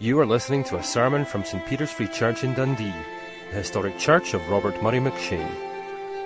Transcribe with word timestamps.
You 0.00 0.18
are 0.18 0.26
listening 0.26 0.64
to 0.64 0.76
a 0.76 0.82
sermon 0.82 1.24
from 1.24 1.44
St. 1.44 1.64
Peter's 1.66 1.92
Free 1.92 2.08
Church 2.08 2.42
in 2.42 2.52
Dundee, 2.52 2.92
the 3.50 3.56
historic 3.56 3.96
church 3.96 4.34
of 4.34 4.50
Robert 4.50 4.82
Murray 4.82 4.98
McCheyne. 4.98 5.54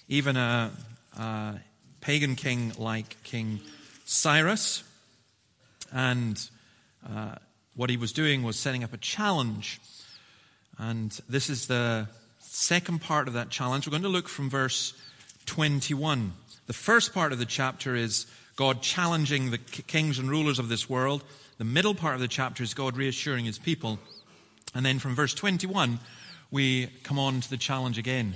even 0.08 0.38
a, 0.38 0.72
a 1.20 1.60
pagan 2.04 2.36
king 2.36 2.74
like 2.78 3.16
King 3.24 3.62
Cyrus. 4.04 4.84
And 5.94 6.38
uh, 7.10 7.36
what 7.76 7.90
he 7.90 7.96
was 7.96 8.12
doing 8.12 8.44
was 8.44 8.60
setting 8.60 8.84
up 8.84 8.94
a 8.94 8.98
challenge. 8.98 9.80
And 10.78 11.18
this 11.30 11.50
is 11.50 11.68
the 11.68 12.10
second 12.40 13.00
part 13.00 13.30
of 13.30 13.36
that 13.36 13.50
challenge. 13.50 13.88
We're 13.88 13.92
going 13.92 14.04
to 14.04 14.10
look 14.10 14.28
from 14.28 14.50
verse 14.50 14.94
21. 15.46 16.34
The 16.68 16.74
first 16.74 17.14
part 17.14 17.32
of 17.32 17.40
the 17.40 17.46
chapter 17.46 17.96
is 17.96 18.28
God 18.58 18.82
challenging 18.82 19.52
the 19.52 19.58
kings 19.58 20.20
and 20.20 20.30
rulers 20.30 20.60
of 20.60 20.68
this 20.68 20.90
world. 20.90 21.24
The 21.58 21.64
middle 21.64 21.96
part 21.96 22.16
of 22.16 22.20
the 22.20 22.28
chapter 22.28 22.64
is 22.64 22.74
God 22.74 22.98
reassuring 22.98 23.46
his 23.46 23.58
people. 23.58 23.98
And 24.76 24.86
then 24.86 25.00
from 25.00 25.16
verse 25.16 25.34
21, 25.34 26.00
we 26.52 26.88
come 27.04 27.18
on 27.18 27.40
to 27.40 27.50
the 27.50 27.56
challenge 27.56 27.98
again. 27.98 28.36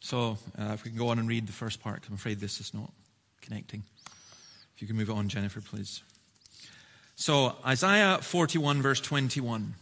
So 0.00 0.38
uh, 0.58 0.72
if 0.72 0.84
we 0.84 0.90
can 0.90 0.98
go 0.98 1.08
on 1.08 1.18
and 1.18 1.28
read 1.28 1.46
the 1.46 1.52
first 1.52 1.80
part, 1.80 2.04
I'm 2.08 2.14
afraid 2.14 2.40
this 2.40 2.60
is 2.60 2.74
not 2.74 2.90
connecting. 3.42 3.84
If 4.74 4.82
you 4.82 4.88
can 4.88 4.96
move 4.96 5.10
on, 5.10 5.28
Jennifer, 5.28 5.60
please. 5.60 6.02
So, 7.14 7.54
Isaiah 7.66 8.18
41, 8.22 8.80
verse 8.80 9.00
21. 9.00 9.74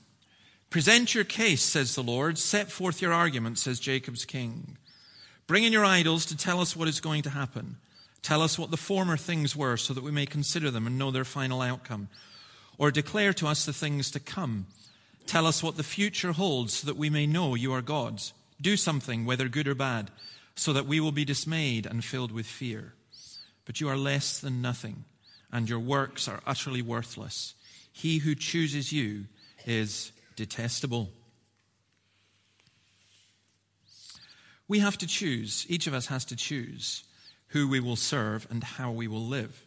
Present 0.70 1.14
your 1.14 1.24
case, 1.24 1.62
says 1.62 1.94
the 1.94 2.02
Lord. 2.02 2.36
Set 2.36 2.70
forth 2.70 3.00
your 3.00 3.12
argument, 3.12 3.58
says 3.58 3.78
Jacob's 3.78 4.24
king. 4.24 4.76
Bring 5.46 5.62
in 5.62 5.72
your 5.72 5.84
idols 5.84 6.26
to 6.26 6.36
tell 6.36 6.60
us 6.60 6.74
what 6.74 6.88
is 6.88 7.00
going 7.00 7.22
to 7.22 7.30
happen. 7.30 7.76
Tell 8.22 8.42
us 8.42 8.58
what 8.58 8.70
the 8.70 8.76
former 8.76 9.16
things 9.16 9.54
were 9.54 9.76
so 9.76 9.94
that 9.94 10.02
we 10.02 10.10
may 10.10 10.26
consider 10.26 10.70
them 10.70 10.86
and 10.86 10.98
know 10.98 11.10
their 11.10 11.24
final 11.24 11.62
outcome. 11.62 12.08
Or 12.76 12.90
declare 12.90 13.32
to 13.34 13.46
us 13.46 13.64
the 13.64 13.72
things 13.72 14.10
to 14.10 14.20
come. 14.20 14.66
Tell 15.26 15.46
us 15.46 15.62
what 15.62 15.76
the 15.76 15.82
future 15.82 16.32
holds 16.32 16.74
so 16.74 16.86
that 16.86 16.96
we 16.96 17.08
may 17.08 17.26
know 17.26 17.54
you 17.54 17.72
are 17.72 17.82
gods. 17.82 18.32
Do 18.60 18.76
something, 18.76 19.24
whether 19.24 19.48
good 19.48 19.68
or 19.68 19.74
bad, 19.74 20.10
so 20.54 20.72
that 20.72 20.86
we 20.86 21.00
will 21.00 21.12
be 21.12 21.24
dismayed 21.24 21.86
and 21.86 22.04
filled 22.04 22.32
with 22.32 22.46
fear. 22.46 22.94
But 23.64 23.80
you 23.80 23.88
are 23.88 23.96
less 23.96 24.38
than 24.38 24.60
nothing, 24.60 25.04
and 25.52 25.68
your 25.68 25.78
works 25.78 26.26
are 26.26 26.40
utterly 26.46 26.82
worthless. 26.82 27.54
He 27.92 28.18
who 28.18 28.34
chooses 28.34 28.92
you 28.92 29.26
is 29.66 30.12
detestable. 30.36 31.10
We 34.66 34.80
have 34.80 34.98
to 34.98 35.06
choose, 35.06 35.64
each 35.68 35.86
of 35.86 35.94
us 35.94 36.06
has 36.06 36.24
to 36.26 36.36
choose 36.36 37.04
who 37.48 37.68
we 37.68 37.80
will 37.80 37.96
serve 37.96 38.46
and 38.50 38.62
how 38.62 38.90
we 38.90 39.08
will 39.08 39.24
live. 39.24 39.64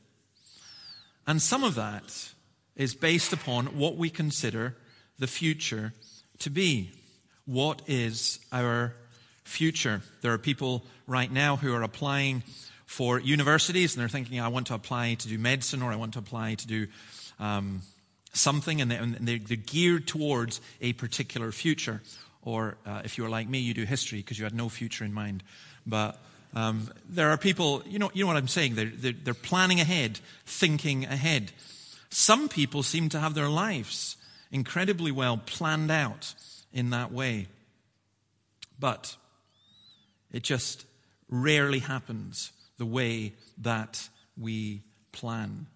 And 1.26 1.42
some 1.42 1.64
of 1.64 1.76
that 1.76 2.34
is 2.76 2.96
based 2.96 3.34
upon 3.34 3.78
what 3.78 3.98
we 3.98 4.10
consider 4.10 4.76
the 5.18 5.28
future 5.28 5.94
to 6.40 6.50
be. 6.50 6.92
What 7.46 7.82
is 7.88 8.40
our 8.52 8.94
future? 9.44 10.02
There 10.22 10.34
are 10.34 10.38
people 10.38 10.86
right 11.08 11.32
now 11.32 11.56
who 11.58 11.74
are 11.74 11.84
applying 11.84 12.44
for 12.86 13.20
universities 13.20 13.96
and 13.96 14.02
they're 14.02 14.10
thinking, 14.10 14.40
I 14.40 14.50
want 14.50 14.68
to 14.68 14.74
apply 14.74 15.16
to 15.16 15.28
do 15.28 15.38
medicine 15.38 15.82
or 15.82 15.92
I 15.92 15.96
want 15.96 16.14
to 16.14 16.20
apply 16.20 16.56
to 16.56 16.68
do 16.68 16.88
um, 17.40 17.82
something, 18.34 18.82
and 18.82 18.92
they're, 18.92 19.38
geared 19.38 20.08
towards 20.08 20.62
a 20.82 20.94
particular 20.94 21.52
future. 21.52 22.02
Or 22.44 22.78
uh, 22.86 23.02
if 23.04 23.18
you're 23.18 23.30
like 23.30 23.48
me, 23.48 23.60
you 23.60 23.74
do 23.74 23.84
history 23.84 24.20
because 24.20 24.38
you 24.38 24.46
had 24.46 24.54
no 24.54 24.70
future 24.70 25.04
in 25.04 25.14
mind. 25.14 25.44
But 25.86 26.20
um, 26.54 26.90
there 27.10 27.30
are 27.30 27.38
people, 27.38 27.84
you 27.86 28.00
know, 28.00 28.12
you 28.14 28.24
know 28.24 28.28
what 28.28 28.38
I'm 28.38 28.48
saying? 28.48 28.76
They're, 28.76 28.92
they're, 28.94 29.14
they're 29.14 29.34
planning 29.34 29.80
ahead, 29.80 30.20
thinking 30.46 31.06
ahead. 31.06 31.52
Some 32.10 32.50
people 32.50 32.84
seem 32.84 33.10
to 33.10 33.20
have 33.20 33.36
their 33.36 33.50
lives 33.50 34.18
incredibly 34.52 35.12
well 35.12 35.38
planned 35.38 35.92
out 35.92 36.34
in 36.74 36.92
that 36.92 37.12
way. 37.12 37.48
But 38.80 39.16
it 40.32 40.44
just 40.44 40.86
rarely 41.30 41.80
happens 41.80 42.52
the 42.78 42.86
way 42.86 43.34
that 43.58 44.10
we 44.38 44.82
plan. 45.12 45.68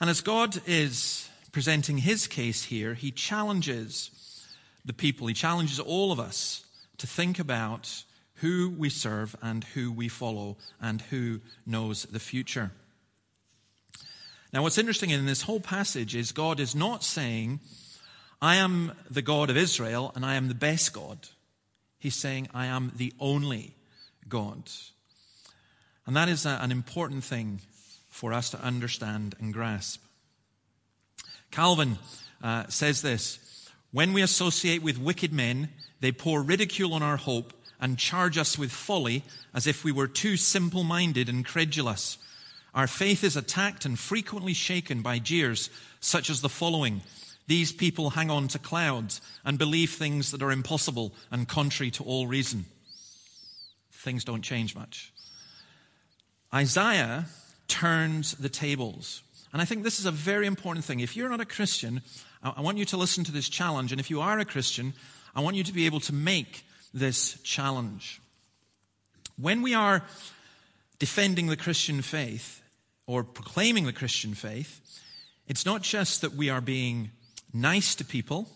And 0.00 0.08
as 0.08 0.20
God 0.20 0.60
is 0.66 1.28
presenting 1.52 1.98
his 1.98 2.26
case 2.26 2.64
here, 2.64 2.94
he 2.94 3.10
challenges 3.10 4.10
the 4.84 4.92
people, 4.92 5.26
he 5.26 5.34
challenges 5.34 5.80
all 5.80 6.12
of 6.12 6.20
us 6.20 6.64
to 6.98 7.06
think 7.06 7.38
about 7.38 8.04
who 8.36 8.70
we 8.70 8.88
serve 8.88 9.34
and 9.42 9.64
who 9.64 9.90
we 9.92 10.08
follow 10.08 10.56
and 10.80 11.02
who 11.02 11.40
knows 11.66 12.04
the 12.04 12.20
future. 12.20 12.70
Now, 14.52 14.62
what's 14.62 14.78
interesting 14.78 15.10
in 15.10 15.26
this 15.26 15.42
whole 15.42 15.60
passage 15.60 16.16
is 16.16 16.32
God 16.32 16.58
is 16.60 16.74
not 16.74 17.04
saying, 17.04 17.60
I 18.40 18.56
am 18.56 18.92
the 19.10 19.22
God 19.22 19.50
of 19.50 19.56
Israel 19.56 20.12
and 20.14 20.24
I 20.24 20.34
am 20.34 20.48
the 20.48 20.54
best 20.54 20.92
God. 20.92 21.18
He's 21.98 22.14
saying, 22.14 22.48
I 22.54 22.66
am 22.66 22.92
the 22.94 23.12
only 23.18 23.74
God. 24.28 24.70
And 26.06 26.16
that 26.16 26.28
is 26.28 26.46
an 26.46 26.70
important 26.70 27.24
thing 27.24 27.60
for 28.08 28.32
us 28.32 28.50
to 28.50 28.62
understand 28.62 29.34
and 29.40 29.52
grasp. 29.52 30.02
Calvin 31.50 31.98
uh, 32.42 32.66
says 32.68 33.02
this 33.02 33.68
When 33.90 34.12
we 34.12 34.22
associate 34.22 34.82
with 34.82 34.98
wicked 34.98 35.32
men, 35.32 35.70
they 36.00 36.12
pour 36.12 36.42
ridicule 36.42 36.94
on 36.94 37.02
our 37.02 37.16
hope 37.16 37.52
and 37.80 37.98
charge 37.98 38.38
us 38.38 38.56
with 38.56 38.70
folly 38.70 39.24
as 39.52 39.66
if 39.66 39.84
we 39.84 39.92
were 39.92 40.06
too 40.06 40.36
simple 40.36 40.84
minded 40.84 41.28
and 41.28 41.44
credulous. 41.44 42.18
Our 42.74 42.86
faith 42.86 43.24
is 43.24 43.36
attacked 43.36 43.84
and 43.84 43.98
frequently 43.98 44.54
shaken 44.54 45.02
by 45.02 45.18
jeers 45.18 45.70
such 46.00 46.30
as 46.30 46.40
the 46.40 46.48
following 46.48 47.02
these 47.48 47.72
people 47.72 48.10
hang 48.10 48.30
on 48.30 48.46
to 48.48 48.58
clouds 48.58 49.20
and 49.44 49.58
believe 49.58 49.90
things 49.90 50.30
that 50.30 50.42
are 50.42 50.52
impossible 50.52 51.12
and 51.30 51.48
contrary 51.48 51.90
to 51.92 52.04
all 52.04 52.26
reason. 52.26 52.66
Things 53.90 54.22
don't 54.22 54.42
change 54.42 54.76
much. 54.76 55.12
Isaiah 56.54 57.26
turns 57.66 58.34
the 58.34 58.50
tables. 58.50 59.22
And 59.52 59.62
I 59.62 59.64
think 59.64 59.82
this 59.82 59.98
is 59.98 60.04
a 60.04 60.10
very 60.10 60.46
important 60.46 60.84
thing. 60.84 61.00
If 61.00 61.16
you're 61.16 61.30
not 61.30 61.40
a 61.40 61.46
Christian, 61.46 62.02
I 62.42 62.60
want 62.60 62.76
you 62.76 62.84
to 62.84 62.98
listen 62.98 63.24
to 63.24 63.32
this 63.32 63.48
challenge. 63.48 63.92
And 63.92 64.00
if 64.00 64.10
you 64.10 64.20
are 64.20 64.38
a 64.38 64.44
Christian, 64.44 64.92
I 65.34 65.40
want 65.40 65.56
you 65.56 65.64
to 65.64 65.72
be 65.72 65.86
able 65.86 66.00
to 66.00 66.14
make 66.14 66.64
this 66.92 67.40
challenge. 67.42 68.20
When 69.40 69.62
we 69.62 69.72
are 69.74 70.02
defending 70.98 71.46
the 71.46 71.56
Christian 71.56 72.02
faith 72.02 72.60
or 73.06 73.24
proclaiming 73.24 73.86
the 73.86 73.92
Christian 73.92 74.34
faith, 74.34 75.00
it's 75.46 75.64
not 75.64 75.80
just 75.80 76.20
that 76.20 76.34
we 76.34 76.50
are 76.50 76.60
being 76.60 77.10
nice 77.52 77.94
to 77.96 78.04
people. 78.04 78.48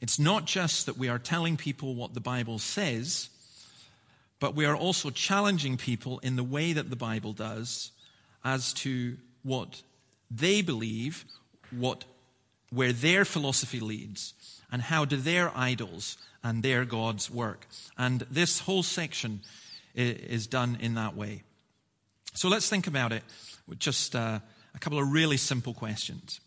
It's 0.00 0.18
not 0.18 0.44
just 0.44 0.86
that 0.86 0.96
we 0.96 1.08
are 1.08 1.18
telling 1.18 1.56
people 1.56 1.94
what 1.94 2.14
the 2.14 2.20
Bible 2.20 2.58
says, 2.58 3.30
but 4.40 4.54
we 4.54 4.64
are 4.64 4.76
also 4.76 5.10
challenging 5.10 5.76
people 5.76 6.20
in 6.20 6.36
the 6.36 6.44
way 6.44 6.72
that 6.72 6.90
the 6.90 6.96
Bible 6.96 7.32
does 7.32 7.90
as 8.44 8.72
to 8.74 9.16
what 9.42 9.82
they 10.30 10.62
believe, 10.62 11.24
what, 11.70 12.04
where 12.70 12.92
their 12.92 13.24
philosophy 13.24 13.80
leads, 13.80 14.34
and 14.70 14.82
how 14.82 15.04
do 15.04 15.16
their 15.16 15.50
idols 15.56 16.16
and 16.44 16.62
their 16.62 16.84
gods 16.84 17.30
work. 17.30 17.66
And 17.96 18.20
this 18.30 18.60
whole 18.60 18.82
section 18.82 19.40
is 19.94 20.46
done 20.46 20.78
in 20.80 20.94
that 20.94 21.16
way. 21.16 21.42
So 22.34 22.48
let's 22.48 22.68
think 22.68 22.86
about 22.86 23.12
it 23.12 23.24
with 23.66 23.80
just 23.80 24.14
uh, 24.14 24.38
a 24.74 24.78
couple 24.78 24.98
of 24.98 25.10
really 25.10 25.36
simple 25.36 25.74
questions. 25.74 26.40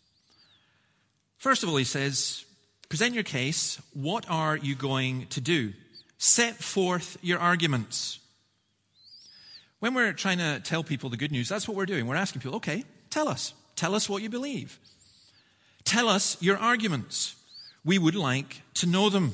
First 1.41 1.63
of 1.63 1.69
all, 1.69 1.77
he 1.77 1.85
says, 1.85 2.45
present 2.87 3.15
your 3.15 3.23
case. 3.23 3.81
What 3.93 4.29
are 4.29 4.55
you 4.55 4.75
going 4.75 5.25
to 5.29 5.41
do? 5.41 5.73
Set 6.19 6.53
forth 6.53 7.17
your 7.23 7.39
arguments. 7.39 8.19
When 9.79 9.95
we're 9.95 10.13
trying 10.13 10.37
to 10.37 10.59
tell 10.63 10.83
people 10.83 11.09
the 11.09 11.17
good 11.17 11.31
news, 11.31 11.49
that's 11.49 11.67
what 11.67 11.75
we're 11.75 11.87
doing. 11.87 12.05
We're 12.05 12.15
asking 12.15 12.43
people, 12.43 12.57
okay, 12.57 12.83
tell 13.09 13.27
us. 13.27 13.55
Tell 13.75 13.95
us 13.95 14.07
what 14.07 14.21
you 14.21 14.29
believe. 14.29 14.77
Tell 15.83 16.09
us 16.09 16.37
your 16.43 16.59
arguments. 16.59 17.33
We 17.83 17.97
would 17.97 18.13
like 18.13 18.61
to 18.75 18.85
know 18.85 19.09
them. 19.09 19.33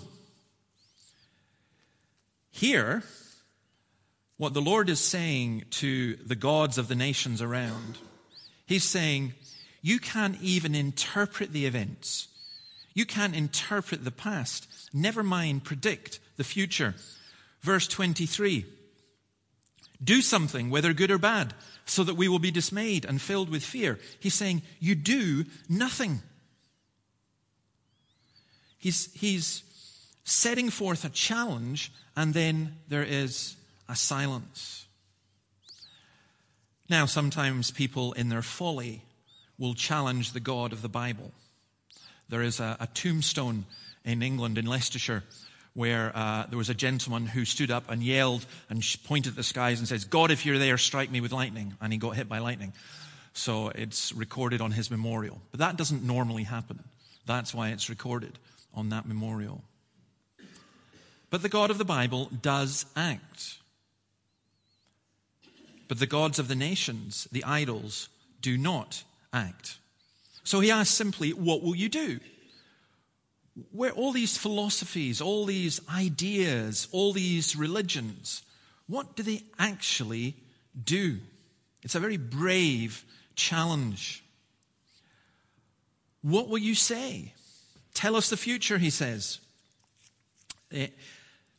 Here, 2.51 3.03
what 4.37 4.53
the 4.53 4.61
Lord 4.61 4.87
is 4.87 5.01
saying 5.01 5.65
to 5.71 6.15
the 6.25 6.37
gods 6.37 6.77
of 6.77 6.87
the 6.87 6.95
nations 6.95 7.41
around, 7.41 7.97
He's 8.65 8.85
saying, 8.85 9.33
you 9.87 9.99
can't 9.99 10.37
even 10.41 10.75
interpret 10.75 11.53
the 11.53 11.65
events. 11.65 12.27
You 12.93 13.05
can't 13.05 13.33
interpret 13.33 14.03
the 14.03 14.11
past. 14.11 14.67
Never 14.93 15.23
mind 15.23 15.63
predict 15.63 16.19
the 16.35 16.43
future. 16.43 16.93
Verse 17.61 17.87
23 17.87 18.65
Do 20.03 20.21
something, 20.21 20.69
whether 20.69 20.91
good 20.91 21.09
or 21.09 21.17
bad, 21.17 21.53
so 21.85 22.03
that 22.03 22.15
we 22.15 22.27
will 22.27 22.37
be 22.37 22.51
dismayed 22.51 23.05
and 23.05 23.21
filled 23.21 23.49
with 23.49 23.63
fear. 23.63 23.97
He's 24.19 24.33
saying, 24.33 24.61
You 24.81 24.93
do 24.93 25.45
nothing. 25.69 26.21
He's, 28.77 29.09
he's 29.13 29.63
setting 30.25 30.69
forth 30.69 31.05
a 31.05 31.09
challenge, 31.09 31.93
and 32.13 32.33
then 32.33 32.75
there 32.89 33.03
is 33.03 33.55
a 33.87 33.95
silence. 33.95 34.85
Now, 36.89 37.05
sometimes 37.05 37.71
people 37.71 38.11
in 38.11 38.27
their 38.27 38.41
folly 38.41 39.03
will 39.57 39.73
challenge 39.73 40.33
the 40.33 40.39
God 40.39 40.73
of 40.73 40.81
the 40.81 40.89
Bible. 40.89 41.31
There 42.29 42.41
is 42.41 42.59
a, 42.59 42.77
a 42.79 42.87
tombstone 42.87 43.65
in 44.03 44.21
England, 44.21 44.57
in 44.57 44.65
Leicestershire, 44.65 45.23
where 45.73 46.11
uh, 46.15 46.45
there 46.47 46.57
was 46.57 46.69
a 46.69 46.73
gentleman 46.73 47.27
who 47.27 47.45
stood 47.45 47.71
up 47.71 47.89
and 47.89 48.01
yelled 48.01 48.45
and 48.69 48.83
pointed 49.05 49.31
at 49.31 49.35
the 49.35 49.43
skies 49.43 49.79
and 49.79 49.87
says, 49.87 50.05
God, 50.05 50.31
if 50.31 50.45
you're 50.45 50.57
there, 50.57 50.77
strike 50.77 51.11
me 51.11 51.21
with 51.21 51.31
lightning. 51.31 51.75
And 51.81 51.93
he 51.93 51.99
got 51.99 52.15
hit 52.15 52.27
by 52.27 52.39
lightning. 52.39 52.73
So 53.33 53.69
it's 53.69 54.11
recorded 54.13 54.61
on 54.61 54.71
his 54.71 54.89
memorial. 54.89 55.39
But 55.51 55.59
that 55.59 55.77
doesn't 55.77 56.03
normally 56.03 56.43
happen. 56.43 56.83
That's 57.27 57.53
why 57.53 57.69
it's 57.69 57.89
recorded 57.89 58.39
on 58.73 58.89
that 58.89 59.05
memorial. 59.05 59.63
But 61.29 61.41
the 61.41 61.49
God 61.49 61.69
of 61.69 61.77
the 61.77 61.85
Bible 61.85 62.29
does 62.41 62.85
act. 62.95 63.57
But 65.87 65.99
the 65.99 66.07
gods 66.07 66.39
of 66.39 66.47
the 66.47 66.55
nations, 66.55 67.27
the 67.31 67.43
idols, 67.43 68.09
do 68.41 68.57
not 68.57 69.03
act. 69.33 69.77
So 70.43 70.59
he 70.59 70.71
asks 70.71 70.95
simply, 70.95 71.31
What 71.31 71.61
will 71.61 71.75
you 71.75 71.89
do? 71.89 72.19
Where 73.71 73.91
all 73.91 74.11
these 74.11 74.37
philosophies, 74.37 75.19
all 75.19 75.45
these 75.45 75.81
ideas, 75.89 76.87
all 76.91 77.11
these 77.11 77.55
religions, 77.55 78.43
what 78.87 79.15
do 79.15 79.23
they 79.23 79.43
actually 79.59 80.35
do? 80.81 81.17
It's 81.83 81.95
a 81.95 81.99
very 81.99 82.17
brave 82.17 83.03
challenge. 83.35 84.23
What 86.21 86.49
will 86.49 86.57
you 86.57 86.75
say? 86.75 87.33
Tell 87.93 88.15
us 88.15 88.29
the 88.29 88.37
future, 88.37 88.77
he 88.77 88.89
says. 88.89 89.39
Eh, 90.71 90.87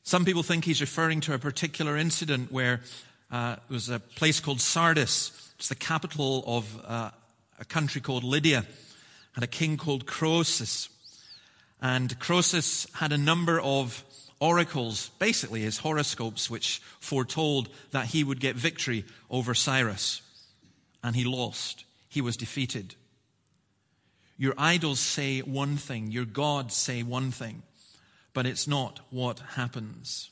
some 0.02 0.24
people 0.24 0.42
think 0.42 0.64
he's 0.64 0.80
referring 0.80 1.20
to 1.22 1.34
a 1.34 1.38
particular 1.38 1.96
incident 1.96 2.52
where 2.52 2.80
uh, 3.30 3.56
there 3.56 3.74
was 3.74 3.88
a 3.88 4.00
place 4.00 4.40
called 4.40 4.60
Sardis. 4.60 5.52
It's 5.58 5.68
the 5.68 5.74
capital 5.74 6.44
of 6.46 6.84
uh, 6.86 7.10
a 7.58 7.64
country 7.64 8.00
called 8.00 8.24
Lydia, 8.24 8.64
had 9.32 9.44
a 9.44 9.48
king 9.48 9.76
called 9.76 10.06
Croesus. 10.06 10.88
And 11.80 12.18
Croesus 12.18 12.86
had 12.94 13.12
a 13.12 13.18
number 13.18 13.60
of 13.60 14.04
oracles, 14.40 15.10
basically 15.18 15.62
his 15.62 15.78
horoscopes, 15.78 16.48
which 16.50 16.80
foretold 17.00 17.68
that 17.90 18.06
he 18.06 18.24
would 18.24 18.40
get 18.40 18.56
victory 18.56 19.04
over 19.30 19.54
Cyrus. 19.54 20.22
And 21.02 21.14
he 21.14 21.24
lost. 21.24 21.84
He 22.08 22.20
was 22.20 22.36
defeated. 22.36 22.94
Your 24.36 24.54
idols 24.56 25.00
say 25.00 25.40
one 25.40 25.76
thing, 25.76 26.10
your 26.10 26.24
gods 26.24 26.74
say 26.74 27.02
one 27.02 27.32
thing, 27.32 27.62
but 28.32 28.46
it's 28.46 28.68
not 28.68 29.00
what 29.10 29.40
happens. 29.54 30.30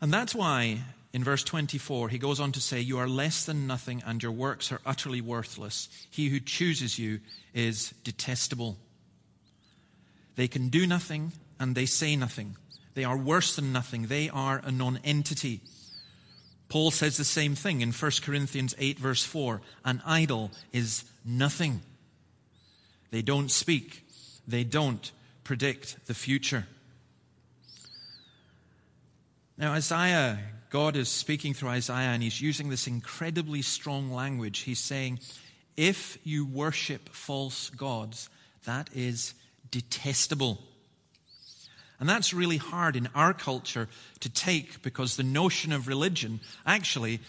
And 0.00 0.12
that's 0.12 0.34
why 0.34 0.80
in 1.12 1.22
verse 1.22 1.44
24 1.44 2.08
he 2.08 2.18
goes 2.18 2.40
on 2.40 2.52
to 2.52 2.60
say, 2.60 2.80
You 2.80 2.98
are 2.98 3.08
less 3.08 3.44
than 3.44 3.66
nothing 3.66 4.02
and 4.06 4.22
your 4.22 4.32
works 4.32 4.72
are 4.72 4.80
utterly 4.86 5.20
worthless. 5.20 5.88
He 6.10 6.28
who 6.28 6.40
chooses 6.40 6.98
you 6.98 7.20
is 7.54 7.92
detestable. 8.04 8.78
They 10.36 10.48
can 10.48 10.68
do 10.68 10.86
nothing 10.86 11.32
and 11.60 11.74
they 11.74 11.86
say 11.86 12.16
nothing. 12.16 12.56
They 12.94 13.04
are 13.04 13.16
worse 13.16 13.56
than 13.56 13.72
nothing. 13.72 14.06
They 14.06 14.28
are 14.28 14.60
a 14.64 14.72
non-entity. 14.72 15.60
Paul 16.68 16.90
says 16.90 17.16
the 17.16 17.24
same 17.24 17.54
thing 17.54 17.82
in 17.82 17.92
1 17.92 18.10
Corinthians 18.22 18.74
8, 18.78 18.98
verse 18.98 19.22
4. 19.24 19.60
An 19.84 20.02
idol 20.06 20.50
is 20.72 21.04
nothing. 21.24 21.82
They 23.10 23.22
don't 23.22 23.50
speak. 23.50 24.06
They 24.48 24.64
don't 24.64 25.12
predict 25.44 26.06
the 26.06 26.14
future. 26.14 26.66
Now, 29.58 29.72
Isaiah, 29.72 30.38
God 30.72 30.96
is 30.96 31.10
speaking 31.10 31.52
through 31.52 31.68
Isaiah, 31.68 32.08
and 32.08 32.22
he's 32.22 32.40
using 32.40 32.70
this 32.70 32.86
incredibly 32.86 33.60
strong 33.60 34.10
language. 34.10 34.60
He's 34.60 34.78
saying, 34.78 35.20
If 35.76 36.16
you 36.24 36.46
worship 36.46 37.10
false 37.10 37.68
gods, 37.68 38.30
that 38.64 38.88
is 38.94 39.34
detestable. 39.70 40.58
And 42.00 42.08
that's 42.08 42.32
really 42.32 42.56
hard 42.56 42.96
in 42.96 43.10
our 43.14 43.34
culture 43.34 43.86
to 44.20 44.30
take 44.30 44.80
because 44.82 45.16
the 45.16 45.22
notion 45.22 45.74
of 45.74 45.88
religion, 45.88 46.40
actually, 46.64 47.20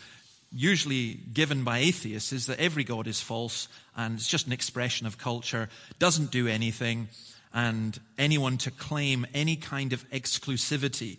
usually 0.50 1.16
given 1.34 1.66
by 1.66 1.80
atheists, 1.80 2.32
is 2.32 2.46
that 2.46 2.62
every 2.62 2.86
God 2.86 3.08
is 3.08 3.20
false 3.20 3.68
and 3.98 4.16
it's 4.16 4.30
just 4.30 4.48
an 4.48 4.54
expression 4.54 5.06
of 5.06 5.18
culture, 5.18 5.68
doesn't 6.00 6.32
do 6.32 6.48
anything, 6.48 7.10
and 7.54 8.00
anyone 8.18 8.58
to 8.60 8.72
claim 8.72 9.28
any 9.34 9.58
kind 9.58 9.92
of 9.92 10.10
exclusivity 10.12 11.18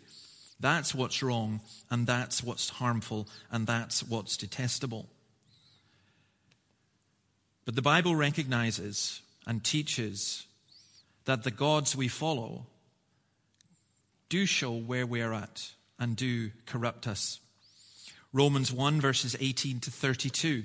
that's 0.60 0.94
what's 0.94 1.22
wrong, 1.22 1.60
and 1.90 2.06
that's 2.06 2.42
what's 2.42 2.70
harmful, 2.70 3.28
and 3.50 3.66
that's 3.66 4.02
what's 4.02 4.36
detestable. 4.36 5.08
But 7.64 7.74
the 7.74 7.82
Bible 7.82 8.14
recognizes 8.14 9.20
and 9.46 9.64
teaches 9.64 10.46
that 11.24 11.42
the 11.42 11.50
gods 11.50 11.96
we 11.96 12.08
follow 12.08 12.66
do 14.28 14.46
show 14.46 14.72
where 14.72 15.06
we're 15.06 15.32
at 15.32 15.70
and 15.98 16.16
do 16.16 16.50
corrupt 16.66 17.06
us. 17.06 17.40
Romans 18.32 18.72
1, 18.72 19.00
verses 19.00 19.36
18 19.38 19.80
to 19.80 19.90
32. 19.90 20.64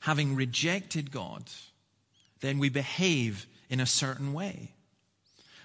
Having 0.00 0.36
rejected 0.36 1.10
God, 1.10 1.44
then 2.40 2.58
we 2.58 2.68
behave 2.68 3.46
in 3.70 3.80
a 3.80 3.86
certain 3.86 4.32
way. 4.32 4.73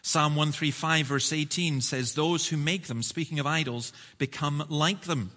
Psalm 0.02 0.36
135, 0.36 1.06
verse 1.06 1.34
18 1.34 1.82
says, 1.82 2.14
Those 2.14 2.48
who 2.48 2.58
make 2.58 2.88
them, 2.88 3.04
speaking 3.04 3.40
of 3.40 3.46
idols, 3.46 3.92
become 4.18 4.64
like 4.70 5.02
them. 5.02 5.32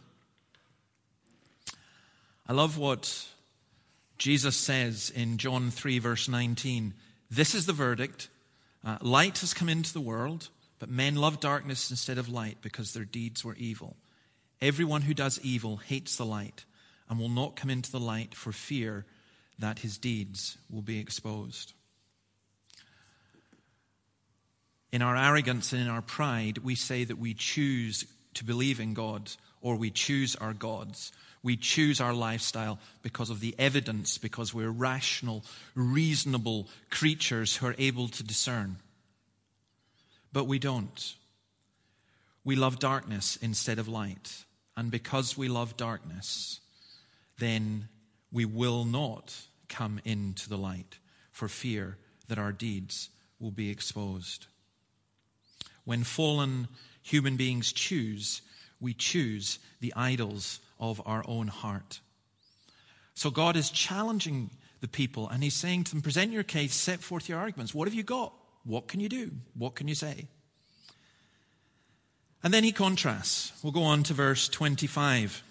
I 2.46 2.52
love 2.52 2.78
what 2.78 3.26
Jesus 4.18 4.56
says 4.56 5.10
in 5.14 5.38
John 5.38 5.70
3, 5.70 5.98
verse 5.98 6.28
19. 6.28 6.94
This 7.30 7.54
is 7.54 7.66
the 7.66 7.72
verdict. 7.72 8.28
Uh, 8.84 8.98
light 9.00 9.38
has 9.38 9.54
come 9.54 9.68
into 9.68 9.92
the 9.92 10.00
world, 10.00 10.48
but 10.78 10.90
men 10.90 11.16
love 11.16 11.40
darkness 11.40 11.90
instead 11.90 12.18
of 12.18 12.28
light 12.28 12.58
because 12.62 12.92
their 12.92 13.04
deeds 13.04 13.44
were 13.44 13.54
evil. 13.56 13.96
Everyone 14.60 15.02
who 15.02 15.14
does 15.14 15.40
evil 15.42 15.78
hates 15.78 16.16
the 16.16 16.26
light 16.26 16.64
and 17.08 17.18
will 17.18 17.28
not 17.28 17.56
come 17.56 17.70
into 17.70 17.90
the 17.90 18.00
light 18.00 18.34
for 18.34 18.52
fear 18.52 19.06
that 19.58 19.80
his 19.80 19.98
deeds 19.98 20.56
will 20.70 20.82
be 20.82 20.98
exposed. 20.98 21.72
In 24.92 25.00
our 25.02 25.16
arrogance 25.16 25.72
and 25.72 25.80
in 25.80 25.88
our 25.88 26.02
pride, 26.02 26.58
we 26.58 26.74
say 26.74 27.04
that 27.04 27.18
we 27.18 27.32
choose 27.34 28.04
to 28.34 28.44
believe 28.44 28.78
in 28.78 28.94
God 28.94 29.30
or 29.62 29.76
we 29.76 29.90
choose 29.90 30.36
our 30.36 30.52
gods. 30.52 31.12
We 31.42 31.56
choose 31.56 32.00
our 32.00 32.12
lifestyle 32.12 32.78
because 33.02 33.30
of 33.30 33.40
the 33.40 33.54
evidence, 33.58 34.18
because 34.18 34.54
we're 34.54 34.70
rational, 34.70 35.44
reasonable 35.74 36.68
creatures 36.90 37.56
who 37.56 37.66
are 37.66 37.74
able 37.78 38.08
to 38.08 38.22
discern. 38.22 38.76
But 40.32 40.44
we 40.44 40.58
don't. 40.58 41.14
We 42.44 42.54
love 42.54 42.78
darkness 42.78 43.36
instead 43.40 43.78
of 43.78 43.88
light. 43.88 44.44
And 44.76 44.90
because 44.90 45.36
we 45.36 45.48
love 45.48 45.76
darkness, 45.76 46.60
then 47.38 47.88
we 48.30 48.44
will 48.44 48.84
not 48.84 49.34
come 49.68 50.00
into 50.04 50.48
the 50.48 50.58
light 50.58 50.98
for 51.30 51.48
fear 51.48 51.98
that 52.28 52.38
our 52.38 52.52
deeds 52.52 53.10
will 53.38 53.50
be 53.50 53.70
exposed. 53.70 54.46
When 55.84 56.04
fallen 56.04 56.68
human 57.02 57.36
beings 57.36 57.72
choose, 57.72 58.42
we 58.80 58.94
choose 58.94 59.58
the 59.80 59.92
idols 59.96 60.60
of 60.78 61.00
our 61.06 61.24
own 61.26 61.48
heart. 61.48 62.00
So 63.14 63.30
God 63.30 63.56
is 63.56 63.70
challenging 63.70 64.50
the 64.80 64.88
people 64.88 65.28
and 65.28 65.42
he's 65.42 65.54
saying 65.54 65.84
to 65.84 65.92
them, 65.92 66.02
present 66.02 66.32
your 66.32 66.42
case, 66.42 66.74
set 66.74 67.00
forth 67.00 67.28
your 67.28 67.38
arguments. 67.38 67.74
What 67.74 67.88
have 67.88 67.94
you 67.94 68.02
got? 68.02 68.32
What 68.64 68.88
can 68.88 69.00
you 69.00 69.08
do? 69.08 69.32
What 69.54 69.74
can 69.74 69.88
you 69.88 69.94
say? 69.94 70.26
And 72.42 72.52
then 72.52 72.64
he 72.64 72.72
contrasts. 72.72 73.52
We'll 73.62 73.72
go 73.72 73.84
on 73.84 74.02
to 74.04 74.14
verse 74.14 74.48
25. 74.48 75.42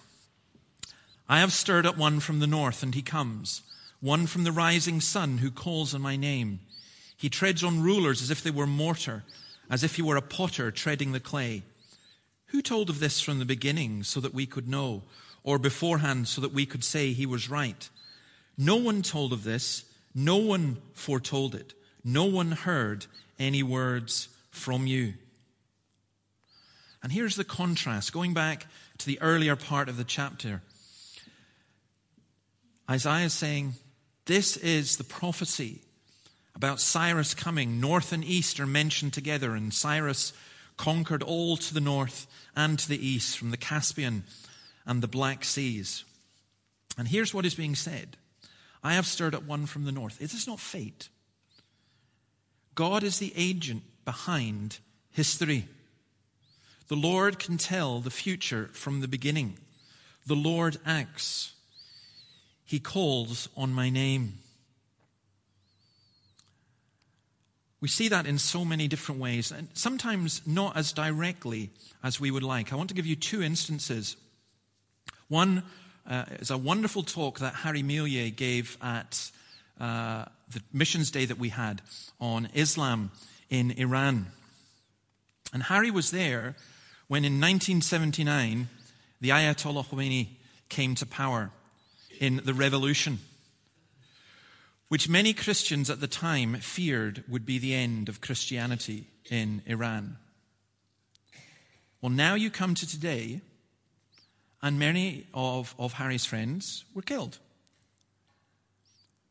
I 1.28 1.40
have 1.40 1.52
stirred 1.52 1.86
up 1.86 1.96
one 1.96 2.20
from 2.20 2.40
the 2.40 2.46
north, 2.46 2.82
and 2.82 2.94
he 2.94 3.00
comes, 3.00 3.62
one 4.00 4.26
from 4.26 4.44
the 4.44 4.52
rising 4.52 5.00
sun 5.00 5.38
who 5.38 5.50
calls 5.50 5.94
on 5.94 6.02
my 6.02 6.16
name. 6.16 6.60
He 7.16 7.30
treads 7.30 7.64
on 7.64 7.82
rulers 7.82 8.20
as 8.20 8.30
if 8.30 8.42
they 8.42 8.50
were 8.50 8.66
mortar 8.66 9.22
as 9.72 9.82
if 9.82 9.96
he 9.96 10.02
were 10.02 10.16
a 10.16 10.22
potter 10.22 10.70
treading 10.70 11.12
the 11.12 11.18
clay. 11.18 11.62
Who 12.48 12.60
told 12.60 12.90
of 12.90 13.00
this 13.00 13.20
from 13.22 13.38
the 13.38 13.46
beginning 13.46 14.02
so 14.02 14.20
that 14.20 14.34
we 14.34 14.44
could 14.44 14.68
know, 14.68 15.02
or 15.42 15.58
beforehand 15.58 16.28
so 16.28 16.42
that 16.42 16.52
we 16.52 16.66
could 16.66 16.84
say 16.84 17.12
he 17.12 17.24
was 17.24 17.48
right? 17.48 17.88
No 18.58 18.76
one 18.76 19.00
told 19.00 19.32
of 19.32 19.44
this, 19.44 19.86
no 20.14 20.36
one 20.36 20.76
foretold 20.92 21.54
it, 21.54 21.72
no 22.04 22.26
one 22.26 22.52
heard 22.52 23.06
any 23.38 23.62
words 23.62 24.28
from 24.50 24.86
you. 24.86 25.14
And 27.02 27.10
here's 27.10 27.36
the 27.36 27.42
contrast, 27.42 28.12
going 28.12 28.34
back 28.34 28.66
to 28.98 29.06
the 29.06 29.20
earlier 29.22 29.56
part 29.56 29.88
of 29.88 29.96
the 29.96 30.04
chapter. 30.04 30.60
Isaiah 32.90 33.24
is 33.24 33.32
saying, 33.32 33.72
This 34.26 34.58
is 34.58 34.98
the 34.98 35.04
prophecy 35.04 35.80
about 36.54 36.80
Cyrus 36.80 37.34
coming. 37.34 37.80
North 37.80 38.12
and 38.12 38.24
east 38.24 38.60
are 38.60 38.66
mentioned 38.66 39.12
together, 39.12 39.54
and 39.54 39.72
Cyrus 39.72 40.32
conquered 40.76 41.22
all 41.22 41.56
to 41.56 41.74
the 41.74 41.80
north 41.80 42.26
and 42.54 42.78
to 42.78 42.88
the 42.88 43.06
east, 43.06 43.38
from 43.38 43.50
the 43.50 43.56
Caspian 43.56 44.24
and 44.86 45.02
the 45.02 45.08
Black 45.08 45.44
Seas. 45.44 46.04
And 46.98 47.08
here's 47.08 47.32
what 47.32 47.46
is 47.46 47.54
being 47.54 47.74
said 47.74 48.16
I 48.82 48.94
have 48.94 49.06
stirred 49.06 49.34
up 49.34 49.44
one 49.44 49.66
from 49.66 49.84
the 49.84 49.92
north. 49.92 50.20
Is 50.20 50.32
this 50.32 50.46
not 50.46 50.60
fate? 50.60 51.08
God 52.74 53.02
is 53.02 53.18
the 53.18 53.32
agent 53.36 53.82
behind 54.04 54.78
history. 55.10 55.66
The 56.88 56.96
Lord 56.96 57.38
can 57.38 57.58
tell 57.58 58.00
the 58.00 58.10
future 58.10 58.68
from 58.72 59.00
the 59.00 59.08
beginning. 59.08 59.58
The 60.26 60.34
Lord 60.34 60.78
acts. 60.84 61.52
He 62.64 62.78
calls 62.78 63.48
on 63.56 63.72
my 63.72 63.90
name. 63.90 64.38
We 67.82 67.88
see 67.88 68.08
that 68.10 68.28
in 68.28 68.38
so 68.38 68.64
many 68.64 68.86
different 68.86 69.20
ways, 69.20 69.50
and 69.50 69.68
sometimes 69.74 70.40
not 70.46 70.76
as 70.76 70.92
directly 70.92 71.70
as 72.04 72.20
we 72.20 72.30
would 72.30 72.44
like. 72.44 72.72
I 72.72 72.76
want 72.76 72.90
to 72.90 72.94
give 72.94 73.06
you 73.06 73.16
two 73.16 73.42
instances. 73.42 74.16
One 75.26 75.64
uh, 76.08 76.26
is 76.38 76.52
a 76.52 76.56
wonderful 76.56 77.02
talk 77.02 77.40
that 77.40 77.54
Harry 77.54 77.82
Millier 77.82 78.30
gave 78.30 78.78
at 78.80 79.32
uh, 79.80 80.26
the 80.52 80.62
missions 80.72 81.10
day 81.10 81.24
that 81.24 81.38
we 81.38 81.48
had 81.48 81.82
on 82.20 82.48
Islam 82.54 83.10
in 83.50 83.72
Iran. 83.72 84.28
And 85.52 85.64
Harry 85.64 85.90
was 85.90 86.12
there 86.12 86.54
when 87.08 87.24
in 87.24 87.40
1979 87.40 88.68
the 89.20 89.30
Ayatollah 89.30 89.84
Khomeini 89.86 90.28
came 90.68 90.94
to 90.94 91.04
power 91.04 91.50
in 92.20 92.42
the 92.44 92.54
revolution 92.54 93.18
which 94.92 95.08
many 95.08 95.32
Christians 95.32 95.88
at 95.88 96.00
the 96.00 96.06
time 96.06 96.54
feared 96.56 97.24
would 97.26 97.46
be 97.46 97.56
the 97.56 97.72
end 97.72 98.10
of 98.10 98.20
Christianity 98.20 99.06
in 99.30 99.62
Iran. 99.64 100.18
Well, 102.02 102.10
now 102.10 102.34
you 102.34 102.50
come 102.50 102.74
to 102.74 102.86
today, 102.86 103.40
and 104.60 104.78
many 104.78 105.28
of, 105.32 105.74
of 105.78 105.94
Harry's 105.94 106.26
friends 106.26 106.84
were 106.92 107.00
killed. 107.00 107.38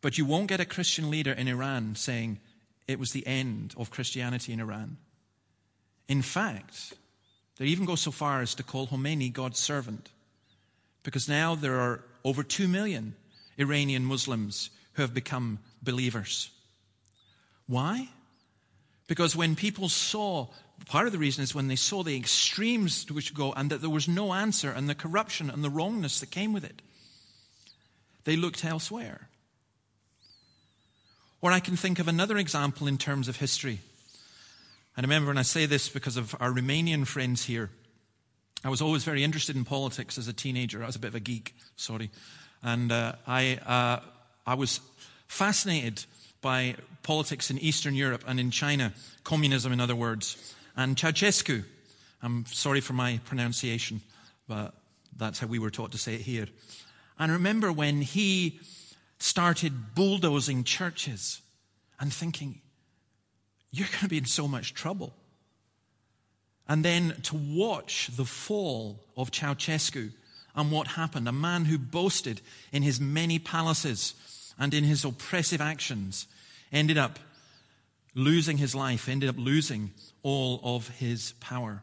But 0.01 0.17
you 0.17 0.25
won't 0.25 0.47
get 0.47 0.59
a 0.59 0.65
Christian 0.65 1.11
leader 1.11 1.31
in 1.31 1.47
Iran 1.47 1.93
saying 1.93 2.39
it 2.87 2.97
was 2.97 3.11
the 3.11 3.27
end 3.27 3.75
of 3.77 3.91
Christianity 3.91 4.53
in 4.53 4.59
Iran. 4.59 4.97
In 6.07 6.23
fact, 6.23 6.95
they 7.59 7.65
even 7.65 7.85
go 7.85 7.93
so 7.93 8.09
far 8.09 8.41
as 8.41 8.55
to 8.55 8.63
call 8.63 8.87
Khomeini 8.87 9.31
God's 9.31 9.59
servant. 9.59 10.09
Because 11.03 11.29
now 11.29 11.53
there 11.53 11.79
are 11.79 12.03
over 12.23 12.41
2 12.41 12.67
million 12.67 13.13
Iranian 13.59 14.05
Muslims 14.05 14.71
who 14.93 15.01
have 15.01 15.13
become 15.13 15.59
believers. 15.81 16.49
Why? 17.67 18.09
Because 19.07 19.35
when 19.35 19.55
people 19.55 19.89
saw, 19.89 20.47
part 20.85 21.05
of 21.05 21.11
the 21.11 21.19
reason 21.19 21.43
is 21.43 21.55
when 21.55 21.67
they 21.67 21.75
saw 21.75 22.03
the 22.03 22.15
extremes 22.15 23.05
to 23.05 23.13
which 23.13 23.33
go 23.33 23.53
and 23.53 23.69
that 23.69 23.81
there 23.81 23.89
was 23.89 24.07
no 24.07 24.33
answer 24.33 24.71
and 24.71 24.89
the 24.89 24.95
corruption 24.95 25.49
and 25.49 25.63
the 25.63 25.69
wrongness 25.69 26.19
that 26.19 26.31
came 26.31 26.53
with 26.53 26.63
it, 26.63 26.81
they 28.23 28.35
looked 28.35 28.63
elsewhere. 28.63 29.27
Or 31.41 31.51
I 31.51 31.59
can 31.59 31.75
think 31.75 31.99
of 31.99 32.07
another 32.07 32.37
example 32.37 32.87
in 32.87 32.97
terms 32.97 33.27
of 33.27 33.37
history. 33.37 33.79
And 34.95 35.05
I 35.05 35.07
remember, 35.07 35.29
and 35.29 35.39
I 35.39 35.43
say 35.43 35.65
this 35.65 35.89
because 35.89 36.17
of 36.17 36.35
our 36.39 36.51
Romanian 36.51 37.07
friends 37.07 37.45
here, 37.45 37.69
I 38.63 38.69
was 38.69 38.81
always 38.81 39.03
very 39.03 39.23
interested 39.23 39.55
in 39.55 39.65
politics 39.65 40.17
as 40.17 40.27
a 40.27 40.33
teenager. 40.33 40.83
I 40.83 40.85
was 40.85 40.95
a 40.95 40.99
bit 40.99 41.07
of 41.07 41.15
a 41.15 41.19
geek, 41.19 41.55
sorry. 41.77 42.11
And 42.61 42.91
uh, 42.91 43.13
I, 43.25 43.57
uh, 43.65 44.05
I 44.45 44.55
was 44.55 44.79
fascinated 45.27 46.05
by 46.41 46.75
politics 47.03 47.49
in 47.51 47.57
Eastern 47.59 47.95
Europe 47.95 48.23
and 48.27 48.39
in 48.39 48.51
China, 48.51 48.93
communism, 49.23 49.71
in 49.71 49.79
other 49.79 49.95
words. 49.95 50.55
And 50.75 50.95
Ceausescu, 50.95 51.63
I'm 52.21 52.45
sorry 52.47 52.81
for 52.81 52.93
my 52.93 53.19
pronunciation, 53.25 54.01
but 54.47 54.73
that's 55.15 55.39
how 55.39 55.47
we 55.47 55.59
were 55.59 55.69
taught 55.69 55.91
to 55.91 55.97
say 55.97 56.15
it 56.15 56.21
here. 56.21 56.47
And 57.19 57.31
remember 57.31 57.71
when 57.71 58.01
he 58.01 58.59
started 59.19 59.93
bulldozing 59.95 60.63
churches 60.63 61.41
and 61.99 62.11
thinking, 62.11 62.61
you're 63.71 63.87
going 63.87 63.99
to 64.01 64.07
be 64.07 64.17
in 64.17 64.25
so 64.25 64.47
much 64.47 64.73
trouble. 64.73 65.13
And 66.67 66.83
then 66.83 67.15
to 67.23 67.35
watch 67.35 68.09
the 68.15 68.25
fall 68.25 69.03
of 69.15 69.31
Ceausescu 69.31 70.11
and 70.55 70.71
what 70.71 70.87
happened, 70.87 71.27
a 71.27 71.31
man 71.31 71.65
who 71.65 71.77
boasted 71.77 72.41
in 72.71 72.83
his 72.83 72.99
many 72.99 73.39
palaces 73.39 74.15
and 74.59 74.73
in 74.73 74.83
his 74.83 75.05
oppressive 75.05 75.61
actions 75.61 76.27
ended 76.71 76.97
up 76.97 77.19
losing 78.13 78.57
his 78.57 78.75
life, 78.75 79.07
ended 79.07 79.29
up 79.29 79.37
losing 79.37 79.91
all 80.23 80.59
of 80.63 80.89
his 80.89 81.33
power. 81.39 81.81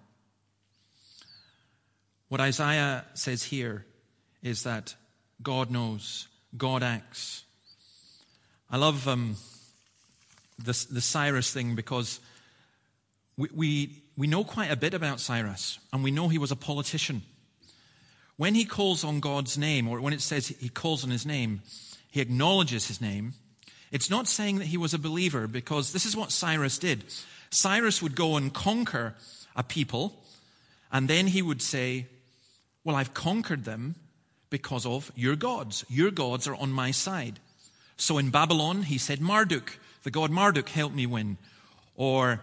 What 2.28 2.40
Isaiah 2.40 3.04
says 3.14 3.44
here 3.44 3.86
is 4.42 4.62
that 4.64 4.94
God 5.42 5.70
knows, 5.70 6.28
God 6.56 6.82
acts. 6.82 7.44
I 8.70 8.76
love 8.76 9.08
um, 9.08 9.36
the, 10.58 10.86
the 10.90 11.00
Cyrus 11.00 11.52
thing 11.52 11.74
because 11.74 12.20
we, 13.36 13.48
we, 13.54 14.02
we 14.16 14.26
know 14.26 14.44
quite 14.44 14.70
a 14.70 14.76
bit 14.76 14.94
about 14.94 15.20
Cyrus, 15.20 15.78
and 15.92 16.04
we 16.04 16.10
know 16.10 16.28
he 16.28 16.38
was 16.38 16.50
a 16.50 16.56
politician. 16.56 17.22
When 18.36 18.54
he 18.54 18.64
calls 18.64 19.04
on 19.04 19.20
God's 19.20 19.56
name, 19.56 19.88
or 19.88 20.00
when 20.00 20.12
it 20.12 20.20
says 20.20 20.48
he 20.48 20.68
calls 20.68 21.04
on 21.04 21.10
his 21.10 21.24
name, 21.24 21.62
he 22.18 22.22
acknowledges 22.22 22.88
his 22.88 23.00
name. 23.00 23.34
It's 23.92 24.10
not 24.10 24.26
saying 24.26 24.58
that 24.58 24.66
he 24.66 24.76
was 24.76 24.92
a 24.92 24.98
believer 24.98 25.46
because 25.46 25.92
this 25.92 26.04
is 26.04 26.16
what 26.16 26.32
Cyrus 26.32 26.76
did. 26.76 27.04
Cyrus 27.50 28.02
would 28.02 28.16
go 28.16 28.36
and 28.36 28.52
conquer 28.52 29.14
a 29.54 29.62
people, 29.62 30.20
and 30.90 31.06
then 31.06 31.28
he 31.28 31.42
would 31.42 31.62
say, 31.62 32.06
Well, 32.82 32.96
I've 32.96 33.14
conquered 33.14 33.64
them 33.64 33.94
because 34.50 34.84
of 34.84 35.12
your 35.14 35.36
gods. 35.36 35.84
Your 35.88 36.10
gods 36.10 36.48
are 36.48 36.56
on 36.56 36.72
my 36.72 36.90
side. 36.90 37.38
So 37.96 38.18
in 38.18 38.30
Babylon, 38.30 38.82
he 38.82 38.98
said, 38.98 39.20
Marduk, 39.20 39.78
the 40.02 40.10
god 40.10 40.32
Marduk, 40.32 40.70
helped 40.70 40.96
me 40.96 41.06
win. 41.06 41.38
Or 41.94 42.40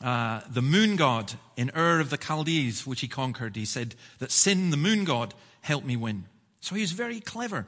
uh, 0.00 0.40
the 0.48 0.62
moon 0.62 0.96
god 0.96 1.34
in 1.54 1.70
Ur 1.76 2.00
of 2.00 2.08
the 2.08 2.16
Chaldees, 2.16 2.86
which 2.86 3.02
he 3.02 3.08
conquered, 3.08 3.56
he 3.56 3.66
said 3.66 3.94
that 4.20 4.32
Sin, 4.32 4.70
the 4.70 4.78
moon 4.78 5.04
god, 5.04 5.34
helped 5.60 5.86
me 5.86 5.98
win. 5.98 6.24
So 6.62 6.74
he 6.74 6.80
was 6.80 6.92
very 6.92 7.20
clever. 7.20 7.66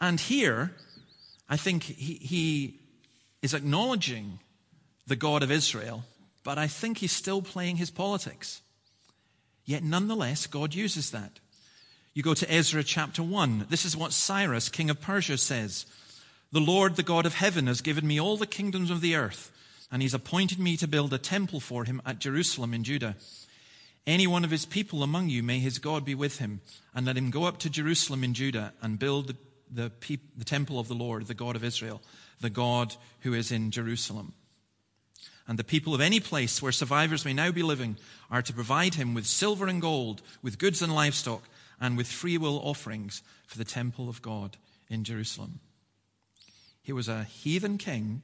And 0.00 0.20
here, 0.20 0.72
I 1.48 1.56
think 1.56 1.84
he, 1.84 2.14
he 2.14 2.80
is 3.42 3.54
acknowledging 3.54 4.40
the 5.06 5.16
God 5.16 5.42
of 5.42 5.50
Israel, 5.50 6.04
but 6.42 6.58
I 6.58 6.66
think 6.66 6.98
he's 6.98 7.12
still 7.12 7.42
playing 7.42 7.76
his 7.76 7.90
politics. 7.90 8.60
Yet 9.64 9.82
nonetheless, 9.82 10.46
God 10.46 10.74
uses 10.74 11.10
that. 11.10 11.40
You 12.14 12.22
go 12.22 12.34
to 12.34 12.52
Ezra 12.52 12.82
chapter 12.82 13.22
1. 13.22 13.66
This 13.68 13.84
is 13.84 13.96
what 13.96 14.12
Cyrus, 14.12 14.68
king 14.68 14.90
of 14.90 15.00
Persia, 15.00 15.38
says 15.38 15.86
The 16.50 16.60
Lord, 16.60 16.96
the 16.96 17.02
God 17.02 17.26
of 17.26 17.34
heaven, 17.34 17.66
has 17.66 17.80
given 17.80 18.06
me 18.06 18.20
all 18.20 18.36
the 18.36 18.46
kingdoms 18.46 18.90
of 18.90 19.00
the 19.00 19.14
earth, 19.16 19.52
and 19.92 20.02
he's 20.02 20.14
appointed 20.14 20.58
me 20.58 20.76
to 20.78 20.88
build 20.88 21.12
a 21.12 21.18
temple 21.18 21.60
for 21.60 21.84
him 21.84 22.00
at 22.06 22.18
Jerusalem 22.18 22.74
in 22.74 22.84
Judah. 22.84 23.16
Any 24.06 24.26
one 24.26 24.44
of 24.44 24.52
his 24.52 24.66
people 24.66 25.02
among 25.02 25.28
you, 25.28 25.42
may 25.42 25.58
his 25.58 25.78
God 25.78 26.04
be 26.04 26.14
with 26.14 26.38
him, 26.38 26.60
and 26.94 27.06
let 27.06 27.16
him 27.16 27.30
go 27.30 27.44
up 27.44 27.58
to 27.58 27.70
Jerusalem 27.70 28.22
in 28.22 28.34
Judah 28.34 28.72
and 28.80 28.98
build 28.98 29.36
the 29.70 29.92
the, 30.06 30.18
the 30.36 30.44
temple 30.44 30.78
of 30.78 30.88
the 30.88 30.94
Lord, 30.94 31.26
the 31.26 31.34
God 31.34 31.56
of 31.56 31.64
Israel, 31.64 32.02
the 32.40 32.50
God 32.50 32.94
who 33.20 33.34
is 33.34 33.50
in 33.50 33.70
Jerusalem. 33.70 34.34
And 35.48 35.58
the 35.58 35.64
people 35.64 35.94
of 35.94 36.00
any 36.00 36.18
place 36.18 36.60
where 36.60 36.72
survivors 36.72 37.24
may 37.24 37.32
now 37.32 37.52
be 37.52 37.62
living 37.62 37.96
are 38.30 38.42
to 38.42 38.52
provide 38.52 38.94
him 38.94 39.14
with 39.14 39.26
silver 39.26 39.66
and 39.68 39.80
gold, 39.80 40.22
with 40.42 40.58
goods 40.58 40.82
and 40.82 40.94
livestock, 40.94 41.42
and 41.80 41.96
with 41.96 42.08
free 42.08 42.36
will 42.36 42.58
offerings 42.58 43.22
for 43.46 43.58
the 43.58 43.64
temple 43.64 44.08
of 44.08 44.22
God 44.22 44.56
in 44.88 45.04
Jerusalem. 45.04 45.60
He 46.82 46.92
was 46.92 47.08
a 47.08 47.24
heathen 47.24 47.78
king 47.78 48.22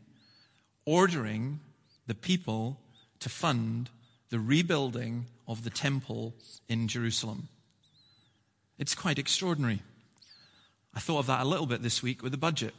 ordering 0.85 1.61
the 2.07 2.15
people 2.15 2.81
to 3.21 3.29
fund 3.29 3.89
the 4.31 4.41
rebuilding 4.41 5.27
of 5.47 5.63
the 5.63 5.71
temple 5.71 6.35
in 6.69 6.89
Jerusalem. 6.89 7.49
It's 8.79 8.95
quite 8.95 9.19
extraordinary. 9.19 9.83
I 10.95 11.01
thought 11.01 11.21
of 11.21 11.27
that 11.27 11.41
a 11.41 11.45
little 11.45 11.67
bit 11.67 11.83
this 11.83 12.03
week 12.03 12.23
with 12.23 12.33
the 12.33 12.39
budget 12.39 12.75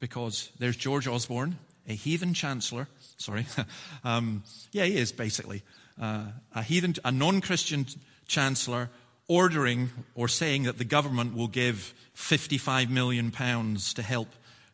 because 0.00 0.50
there's 0.58 0.76
George 0.76 1.08
Osborne, 1.08 1.58
a 1.88 1.94
heathen 1.94 2.34
chancellor. 2.34 2.88
Sorry. 3.16 3.46
um, 4.04 4.44
yeah, 4.72 4.84
he 4.84 4.96
is 4.96 5.12
basically. 5.12 5.62
Uh, 6.00 6.26
a 6.54 6.62
heathen, 6.62 6.94
a 7.04 7.10
non 7.10 7.40
Christian 7.40 7.86
chancellor 8.28 8.90
ordering 9.26 9.90
or 10.14 10.28
saying 10.28 10.64
that 10.64 10.78
the 10.78 10.84
government 10.84 11.34
will 11.34 11.48
give 11.48 11.92
55 12.14 12.90
million 12.90 13.30
pounds 13.30 13.94
to 13.94 14.02
help 14.02 14.28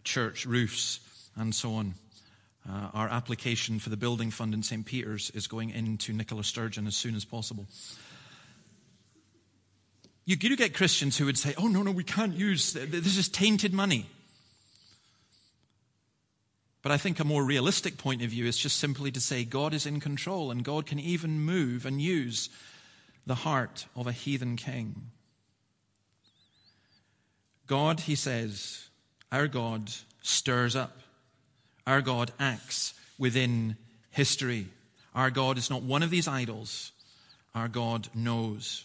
church 0.04 0.46
roofs 0.46 1.00
and 1.36 1.54
so 1.54 1.74
on. 1.74 1.94
Uh, 2.68 2.88
our 2.94 3.08
application 3.08 3.78
for 3.78 3.90
the 3.90 3.96
building 3.96 4.30
fund 4.30 4.54
in 4.54 4.62
St. 4.62 4.86
Peter's 4.86 5.30
is 5.30 5.46
going 5.46 5.70
into 5.70 6.12
Nicola 6.12 6.44
Sturgeon 6.44 6.86
as 6.86 6.96
soon 6.96 7.14
as 7.14 7.24
possible. 7.24 7.66
You 10.26 10.36
do 10.36 10.56
get 10.56 10.74
Christians 10.74 11.18
who 11.18 11.26
would 11.26 11.38
say, 11.38 11.54
oh, 11.58 11.68
no, 11.68 11.82
no, 11.82 11.90
we 11.90 12.04
can't 12.04 12.34
use, 12.34 12.72
this 12.72 13.16
is 13.18 13.28
tainted 13.28 13.74
money. 13.74 14.06
But 16.82 16.92
I 16.92 16.98
think 16.98 17.18
a 17.18 17.24
more 17.24 17.44
realistic 17.44 17.96
point 17.98 18.22
of 18.22 18.30
view 18.30 18.46
is 18.46 18.58
just 18.58 18.78
simply 18.78 19.10
to 19.10 19.20
say 19.20 19.44
God 19.44 19.72
is 19.72 19.86
in 19.86 20.00
control 20.00 20.50
and 20.50 20.62
God 20.62 20.86
can 20.86 20.98
even 21.00 21.40
move 21.40 21.86
and 21.86 22.00
use 22.00 22.50
the 23.26 23.36
heart 23.36 23.86
of 23.96 24.06
a 24.06 24.12
heathen 24.12 24.56
king. 24.56 25.10
God, 27.66 28.00
he 28.00 28.14
says, 28.14 28.88
our 29.32 29.48
God 29.48 29.90
stirs 30.20 30.76
up. 30.76 30.98
Our 31.86 32.02
God 32.02 32.32
acts 32.38 32.94
within 33.18 33.76
history. 34.10 34.68
Our 35.14 35.30
God 35.30 35.58
is 35.58 35.70
not 35.70 35.82
one 35.82 36.02
of 36.02 36.10
these 36.10 36.28
idols. 36.28 36.92
Our 37.54 37.68
God 37.68 38.08
knows. 38.14 38.84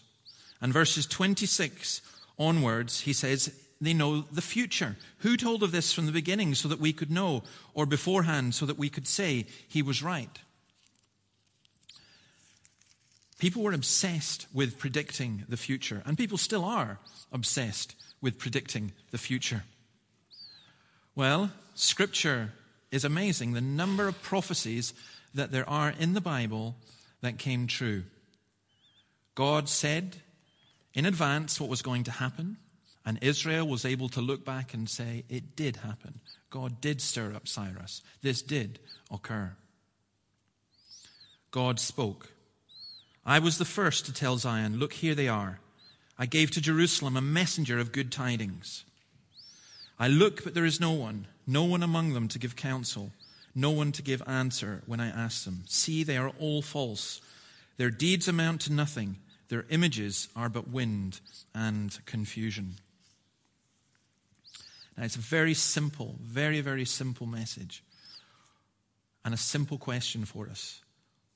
And 0.60 0.72
verses 0.72 1.06
26 1.06 2.02
onwards, 2.38 3.00
he 3.00 3.12
says, 3.12 3.52
they 3.80 3.94
know 3.94 4.22
the 4.22 4.42
future. 4.42 4.96
Who 5.18 5.36
told 5.36 5.62
of 5.62 5.72
this 5.72 5.92
from 5.92 6.06
the 6.06 6.12
beginning 6.12 6.54
so 6.54 6.68
that 6.68 6.80
we 6.80 6.92
could 6.92 7.10
know, 7.10 7.42
or 7.72 7.86
beforehand 7.86 8.54
so 8.54 8.66
that 8.66 8.78
we 8.78 8.90
could 8.90 9.06
say 9.06 9.46
he 9.68 9.80
was 9.82 10.02
right? 10.02 10.38
People 13.38 13.62
were 13.62 13.72
obsessed 13.72 14.46
with 14.52 14.78
predicting 14.78 15.44
the 15.48 15.56
future, 15.56 16.02
and 16.04 16.18
people 16.18 16.36
still 16.36 16.64
are 16.64 16.98
obsessed 17.32 17.94
with 18.20 18.38
predicting 18.38 18.92
the 19.12 19.18
future. 19.18 19.64
Well, 21.14 21.50
Scripture 21.74 22.52
is 22.90 23.04
amazing. 23.04 23.54
The 23.54 23.62
number 23.62 24.08
of 24.08 24.20
prophecies 24.20 24.92
that 25.32 25.52
there 25.52 25.68
are 25.68 25.94
in 25.98 26.12
the 26.12 26.20
Bible 26.20 26.76
that 27.22 27.38
came 27.38 27.66
true. 27.66 28.02
God 29.34 29.70
said 29.70 30.16
in 30.94 31.06
advance 31.06 31.60
what 31.60 31.70
was 31.70 31.82
going 31.82 32.04
to 32.04 32.10
happen, 32.10 32.56
and 33.04 33.18
Israel 33.22 33.66
was 33.66 33.84
able 33.84 34.08
to 34.10 34.20
look 34.20 34.44
back 34.44 34.74
and 34.74 34.88
say, 34.88 35.24
It 35.28 35.56
did 35.56 35.76
happen. 35.76 36.20
God 36.50 36.80
did 36.80 37.00
stir 37.00 37.32
up 37.34 37.48
Cyrus. 37.48 38.02
This 38.22 38.42
did 38.42 38.78
occur. 39.10 39.52
God 41.50 41.80
spoke. 41.80 42.32
I 43.24 43.38
was 43.38 43.58
the 43.58 43.64
first 43.64 44.06
to 44.06 44.12
tell 44.12 44.36
Zion, 44.36 44.78
Look, 44.78 44.94
here 44.94 45.14
they 45.14 45.28
are. 45.28 45.60
I 46.18 46.26
gave 46.26 46.50
to 46.52 46.60
Jerusalem 46.60 47.16
a 47.16 47.22
messenger 47.22 47.78
of 47.78 47.92
good 47.92 48.12
tidings. 48.12 48.84
I 49.98 50.08
look, 50.08 50.44
but 50.44 50.54
there 50.54 50.66
is 50.66 50.80
no 50.80 50.92
one, 50.92 51.26
no 51.46 51.64
one 51.64 51.82
among 51.82 52.12
them 52.12 52.28
to 52.28 52.38
give 52.38 52.56
counsel, 52.56 53.12
no 53.54 53.70
one 53.70 53.92
to 53.92 54.02
give 54.02 54.22
answer 54.26 54.82
when 54.86 55.00
I 55.00 55.08
ask 55.08 55.44
them. 55.44 55.64
See, 55.66 56.04
they 56.04 56.16
are 56.16 56.32
all 56.38 56.62
false. 56.62 57.20
Their 57.76 57.90
deeds 57.90 58.28
amount 58.28 58.62
to 58.62 58.72
nothing, 58.72 59.16
their 59.50 59.66
images 59.68 60.28
are 60.34 60.48
but 60.48 60.68
wind 60.68 61.20
and 61.54 61.98
confusion. 62.06 62.76
Now, 64.96 65.04
it's 65.04 65.16
a 65.16 65.20
very 65.20 65.54
simple, 65.54 66.14
very, 66.22 66.60
very 66.60 66.84
simple 66.84 67.26
message 67.26 67.82
and 69.24 69.34
a 69.34 69.36
simple 69.36 69.76
question 69.76 70.24
for 70.24 70.48
us. 70.48 70.80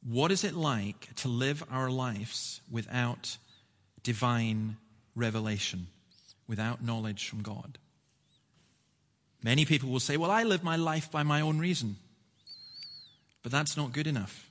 What 0.03 0.31
is 0.31 0.45
it 0.45 0.55
like 0.55 1.15
to 1.17 1.29
live 1.29 1.65
our 1.71 1.91
lives 1.91 2.61
without 2.71 3.37
divine 4.03 4.77
revelation, 5.17 5.89
without 6.47 6.85
knowledge 6.85 7.29
from 7.29 7.43
God? 7.43 7.79
Many 9.43 9.65
people 9.65 9.91
will 9.91 10.01
say, 10.01 10.17
Well, 10.17 10.31
I 10.31 10.45
live 10.45 10.63
my 10.63 10.77
life 10.77 11.11
by 11.11 11.23
my 11.23 11.41
own 11.41 11.59
reason. 11.59 11.97
But 13.43 13.53
that's 13.53 13.77
not 13.77 13.93
good 13.93 14.07
enough. 14.07 14.51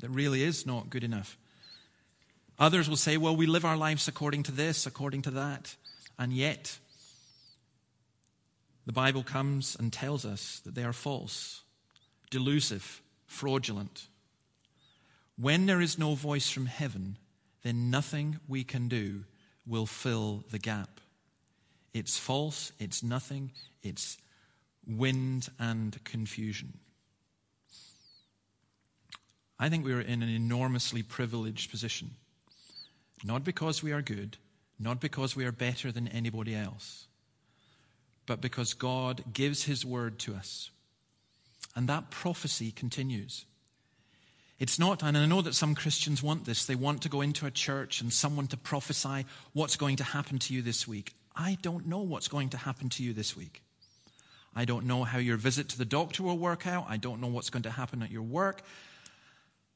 That 0.00 0.10
really 0.10 0.42
is 0.42 0.66
not 0.66 0.90
good 0.90 1.04
enough. 1.04 1.36
Others 2.60 2.90
will 2.90 2.96
say, 2.96 3.16
Well, 3.16 3.34
we 3.34 3.46
live 3.46 3.64
our 3.64 3.76
lives 3.76 4.06
according 4.06 4.44
to 4.44 4.52
this, 4.52 4.86
according 4.86 5.22
to 5.22 5.30
that. 5.32 5.74
And 6.18 6.32
yet, 6.32 6.78
the 8.84 8.92
Bible 8.92 9.22
comes 9.22 9.74
and 9.78 9.90
tells 9.90 10.26
us 10.26 10.60
that 10.64 10.74
they 10.74 10.84
are 10.84 10.92
false, 10.92 11.62
delusive, 12.30 13.00
fraudulent. 13.26 14.08
When 15.38 15.64
there 15.64 15.80
is 15.80 15.98
no 15.98 16.14
voice 16.14 16.50
from 16.50 16.66
heaven, 16.66 17.16
then 17.62 17.90
nothing 17.90 18.40
we 18.46 18.62
can 18.62 18.88
do 18.88 19.24
will 19.66 19.86
fill 19.86 20.44
the 20.50 20.58
gap. 20.58 21.00
It's 21.94 22.18
false, 22.18 22.72
it's 22.78 23.02
nothing, 23.02 23.52
it's 23.82 24.18
wind 24.86 25.48
and 25.58 26.02
confusion. 26.04 26.78
I 29.58 29.68
think 29.68 29.84
we 29.84 29.92
are 29.92 30.00
in 30.00 30.22
an 30.22 30.28
enormously 30.28 31.02
privileged 31.02 31.70
position. 31.70 32.12
Not 33.22 33.44
because 33.44 33.82
we 33.82 33.92
are 33.92 34.02
good, 34.02 34.38
not 34.78 35.00
because 35.00 35.36
we 35.36 35.44
are 35.44 35.52
better 35.52 35.92
than 35.92 36.08
anybody 36.08 36.54
else, 36.54 37.06
but 38.26 38.40
because 38.40 38.74
God 38.74 39.24
gives 39.32 39.64
His 39.64 39.84
word 39.84 40.18
to 40.20 40.34
us. 40.34 40.70
And 41.76 41.88
that 41.88 42.10
prophecy 42.10 42.70
continues. 42.70 43.44
It's 44.58 44.78
not, 44.78 45.02
and 45.02 45.16
I 45.16 45.26
know 45.26 45.40
that 45.42 45.54
some 45.54 45.74
Christians 45.74 46.22
want 46.22 46.44
this, 46.44 46.66
they 46.66 46.74
want 46.74 47.02
to 47.02 47.08
go 47.08 47.22
into 47.22 47.46
a 47.46 47.50
church 47.50 48.00
and 48.00 48.12
someone 48.12 48.46
to 48.48 48.56
prophesy 48.56 49.24
what's 49.52 49.76
going 49.76 49.96
to 49.96 50.04
happen 50.04 50.38
to 50.38 50.54
you 50.54 50.60
this 50.60 50.86
week. 50.86 51.14
I 51.34 51.56
don't 51.62 51.86
know 51.86 52.00
what's 52.00 52.28
going 52.28 52.50
to 52.50 52.58
happen 52.58 52.90
to 52.90 53.02
you 53.02 53.14
this 53.14 53.36
week. 53.36 53.62
I 54.54 54.64
don't 54.64 54.84
know 54.84 55.04
how 55.04 55.18
your 55.18 55.36
visit 55.36 55.68
to 55.70 55.78
the 55.78 55.84
doctor 55.84 56.22
will 56.22 56.36
work 56.36 56.66
out. 56.66 56.86
I 56.88 56.96
don't 56.96 57.20
know 57.20 57.28
what's 57.28 57.50
going 57.50 57.62
to 57.62 57.70
happen 57.70 58.02
at 58.02 58.10
your 58.10 58.22
work. 58.22 58.62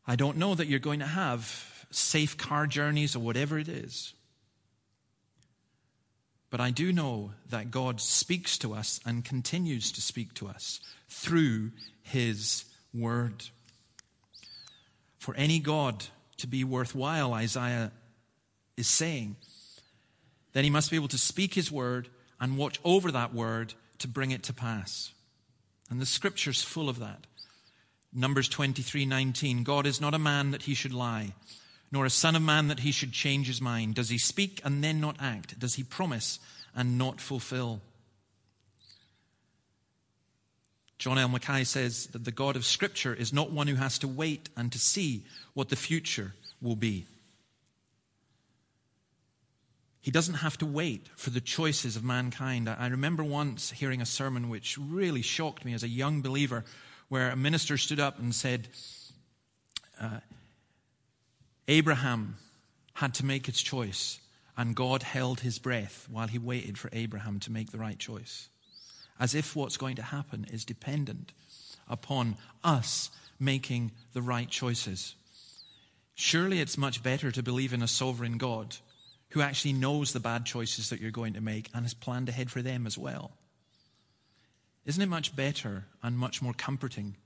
I 0.07 0.17
don't 0.17 0.37
know 0.37 0.55
that 0.55 0.67
you're 0.67 0.81
going 0.81 0.99
to 1.01 1.07
have 1.07 1.74
safe 1.97 2.37
car 2.37 2.67
journeys 2.67 3.17
or 3.17 3.21
whatever 3.21 3.59
it 3.59 3.69
is. 3.69 4.15
But 6.51 6.61
I 6.61 6.71
do 6.71 6.93
know 6.93 7.33
that 7.51 7.71
God 7.71 8.01
speaks 8.01 8.59
to 8.59 8.75
us 8.75 9.01
and 9.05 9.25
continues 9.25 9.91
to 9.93 10.01
speak 10.01 10.35
to 10.35 10.47
us 10.47 10.81
through 11.09 11.73
His 12.03 12.65
Word. 12.93 13.45
For 15.19 15.35
any 15.35 15.59
God 15.59 16.05
to 16.37 16.47
be 16.47 16.63
worthwhile, 16.63 17.33
Isaiah 17.33 17.91
is 18.77 18.87
saying, 18.87 19.37
then 20.55 20.65
he 20.65 20.71
must 20.71 20.91
be 20.91 20.97
able 20.97 21.09
to 21.09 21.19
speak 21.19 21.55
his 21.55 21.71
word 21.71 22.09
and 22.41 22.57
watch 22.57 22.81
over 22.85 23.13
that 23.13 23.35
word 23.35 23.75
to 23.99 24.09
bring 24.09 24.31
it 24.31 24.45
to 24.45 24.55
pass. 24.55 25.13
And 25.91 26.01
the 26.01 26.07
scripture's 26.07 26.63
full 26.63 26.89
of 26.89 27.01
that. 27.01 27.27
Numbers 28.13 28.49
23:19 28.49 29.65
God 29.65 29.85
is 29.85 30.01
not 30.01 30.15
a 30.15 30.19
man 30.19 30.53
that 30.53 30.63
he 30.63 30.75
should 30.75 30.93
lie, 30.93 31.35
nor 31.95 32.05
a 32.05 32.11
son 32.11 32.35
of 32.35 32.43
man 32.43 32.67
that 32.67 32.81
he 32.81 32.91
should 32.91 33.13
change 33.13 33.47
his 33.47 33.61
mind. 33.61 33.95
Does 33.95 34.09
he 34.09 34.19
speak 34.19 34.61
and 34.65 34.83
then 34.83 35.01
not 35.01 35.15
act? 35.21 35.57
Does 35.61 35.77
he 35.77 35.85
promise 35.85 36.41
and 36.75 36.99
not 36.99 37.21
fulfill? 37.21 37.81
John 40.99 41.19
L. 41.19 41.29
Mackay 41.29 41.63
says 41.63 42.09
that 42.09 42.25
the 42.25 42.33
God 42.33 42.57
of 42.57 42.65
Scripture 42.65 43.15
is 43.15 43.33
not 43.33 43.53
one 43.53 43.69
who 43.69 43.77
has 43.77 43.97
to 44.01 44.09
wait 44.09 44.49
and 44.57 44.73
to 44.73 44.79
see 44.79 45.25
what 45.53 45.69
the 45.69 45.77
future 45.77 46.35
will 46.61 46.75
be. 46.75 47.07
He 50.01 50.11
doesn't 50.11 50.35
have 50.35 50.59
to 50.59 50.67
wait 50.67 51.09
for 51.15 51.31
the 51.31 51.41
choices 51.41 51.95
of 51.95 52.03
mankind. 52.03 52.69
I 52.69 52.89
remember 52.89 53.23
once 53.23 53.71
hearing 53.71 54.03
a 54.03 54.07
sermon 54.07 54.49
which 54.49 54.77
really 54.79 55.23
shocked 55.23 55.65
me 55.65 55.75
as 55.75 55.85
a 55.85 55.89
young 55.89 56.23
believer, 56.23 56.65
where 57.09 57.31
a 57.31 57.37
minister 57.37 57.79
stood 57.79 58.01
up 58.01 58.19
and 58.19 58.35
said, 58.35 58.67
uh, 60.01 60.19
Abraham 61.67 62.37
had 62.95 63.15
to 63.15 63.25
make 63.25 63.47
his 63.47 63.63
choice, 63.63 64.21
and 64.57 64.77
God 64.77 65.03
held 65.03 65.41
his 65.41 65.59
breath 65.59 66.07
while 66.11 66.29
he 66.29 66.39
waited 66.39 66.79
for 66.79 66.91
Abraham 66.93 67.41
to 67.41 67.53
make 67.53 67.71
the 67.71 67.79
right 67.79 67.99
choice. 67.99 68.49
As 69.19 69.35
if 69.35 69.57
what's 69.57 69.77
going 69.77 69.97
to 69.97 70.03
happen 70.03 70.47
is 70.53 70.65
dependent 70.65 71.33
upon 71.89 72.37
us 72.63 73.11
making 73.41 73.93
the 74.13 74.23
right 74.23 74.49
choices. 74.49 75.15
Surely 76.15 76.61
it's 76.61 76.79
much 76.79 77.03
better 77.03 77.31
to 77.33 77.43
believe 77.43 77.73
in 77.73 77.83
a 77.83 77.89
sovereign 77.89 78.39
God 78.39 78.77
who 79.31 79.41
actually 79.41 79.73
knows 79.73 80.13
the 80.13 80.21
bad 80.21 80.45
choices 80.45 80.91
that 80.91 81.01
you're 81.01 81.11
going 81.11 81.33
to 81.33 81.41
make 81.41 81.69
and 81.75 81.85
has 81.85 81.95
planned 81.95 82.29
ahead 82.29 82.51
for 82.51 82.63
them 82.63 82.87
as 82.87 82.97
well. 82.97 83.33
Isn't 84.85 85.03
it 85.03 85.09
much 85.09 85.35
better 85.35 85.87
and 86.03 86.17
much 86.17 86.43
more 86.43 86.53
comforting 86.53 87.17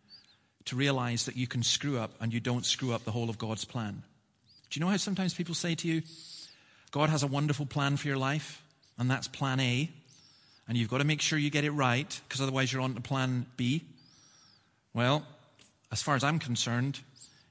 to 0.66 0.76
realize 0.76 1.26
that 1.26 1.36
you 1.36 1.46
can 1.46 1.62
screw 1.62 1.98
up 1.98 2.12
and 2.20 2.32
you 2.32 2.40
don't 2.40 2.64
screw 2.64 2.92
up 2.92 3.04
the 3.04 3.10
whole 3.10 3.28
of 3.28 3.36
God's 3.36 3.64
plan? 3.64 4.04
Do 4.70 4.78
you 4.78 4.84
know 4.84 4.90
how 4.90 4.96
sometimes 4.96 5.34
people 5.34 5.54
say 5.54 5.74
to 5.74 5.88
you, 5.88 6.02
God 6.90 7.10
has 7.10 7.22
a 7.22 7.26
wonderful 7.26 7.66
plan 7.66 7.96
for 7.96 8.08
your 8.08 8.16
life, 8.16 8.62
and 8.98 9.10
that's 9.10 9.28
plan 9.28 9.60
A, 9.60 9.90
and 10.66 10.76
you've 10.76 10.90
got 10.90 10.98
to 10.98 11.04
make 11.04 11.20
sure 11.20 11.38
you 11.38 11.50
get 11.50 11.64
it 11.64 11.70
right, 11.70 12.20
because 12.28 12.40
otherwise 12.40 12.72
you're 12.72 12.82
on 12.82 12.94
to 12.94 13.00
plan 13.00 13.46
B? 13.56 13.82
Well, 14.92 15.26
as 15.90 16.02
far 16.02 16.16
as 16.16 16.24
I'm 16.24 16.38
concerned, 16.38 17.00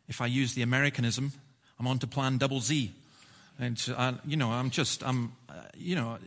if 0.08 0.22
I 0.22 0.28
use 0.28 0.54
the 0.54 0.62
Americanism, 0.62 1.32
I'm 1.80 1.88
on 1.88 2.00
to 2.00 2.08
plan 2.08 2.38
double 2.38 2.60
Z. 2.60 2.94
And, 3.60 3.84
uh, 3.96 4.14
you 4.26 4.38
know, 4.38 4.52
I'm 4.52 4.70
just, 4.70 5.04
I'm, 5.04 5.34
uh, 5.50 5.54
you 5.76 5.96
know, 5.96 6.18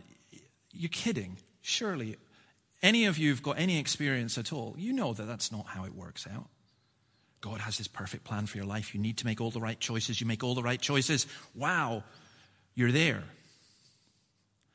you're 0.73 0.89
kidding. 0.89 1.37
Surely 1.61 2.17
any 2.83 3.05
of 3.05 3.17
you 3.17 3.29
who've 3.29 3.43
got 3.43 3.59
any 3.59 3.79
experience 3.79 4.37
at 4.37 4.51
all, 4.51 4.75
you 4.77 4.91
know 4.93 5.13
that 5.13 5.27
that's 5.27 5.51
not 5.51 5.67
how 5.67 5.85
it 5.85 5.95
works 5.95 6.27
out. 6.33 6.47
God 7.41 7.59
has 7.61 7.77
this 7.77 7.87
perfect 7.87 8.23
plan 8.23 8.45
for 8.45 8.57
your 8.57 8.65
life. 8.65 8.93
You 8.93 9.01
need 9.01 9.17
to 9.17 9.25
make 9.25 9.41
all 9.41 9.51
the 9.51 9.59
right 9.59 9.79
choices. 9.79 10.21
You 10.21 10.27
make 10.27 10.43
all 10.43 10.55
the 10.55 10.63
right 10.63 10.79
choices. 10.79 11.25
Wow, 11.55 12.03
you're 12.75 12.91
there. 12.91 13.23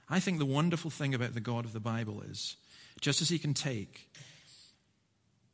I 0.08 0.20
think 0.20 0.38
the 0.38 0.46
wonderful 0.46 0.90
thing 0.90 1.14
about 1.14 1.34
the 1.34 1.40
God 1.40 1.64
of 1.64 1.72
the 1.72 1.80
Bible 1.80 2.22
is 2.22 2.56
just 3.00 3.22
as 3.22 3.28
he 3.28 3.38
can 3.38 3.54
take 3.54 4.08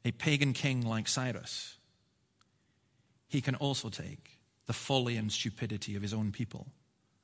a 0.04 0.12
pagan 0.12 0.52
king 0.52 0.82
like 0.86 1.08
Cyrus, 1.08 1.76
he 3.28 3.40
can 3.40 3.54
also 3.54 3.88
take 3.88 4.38
the 4.66 4.72
folly 4.72 5.16
and 5.16 5.30
stupidity 5.30 5.96
of 5.96 6.02
his 6.02 6.14
own 6.14 6.32
people 6.32 6.66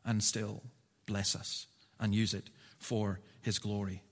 and 0.05 0.23
still 0.23 0.63
bless 1.07 1.35
us 1.35 1.67
and 2.01 2.15
use 2.15 2.35
it 2.35 2.51
for 2.79 3.21
his 3.43 3.59
glory. 3.59 4.03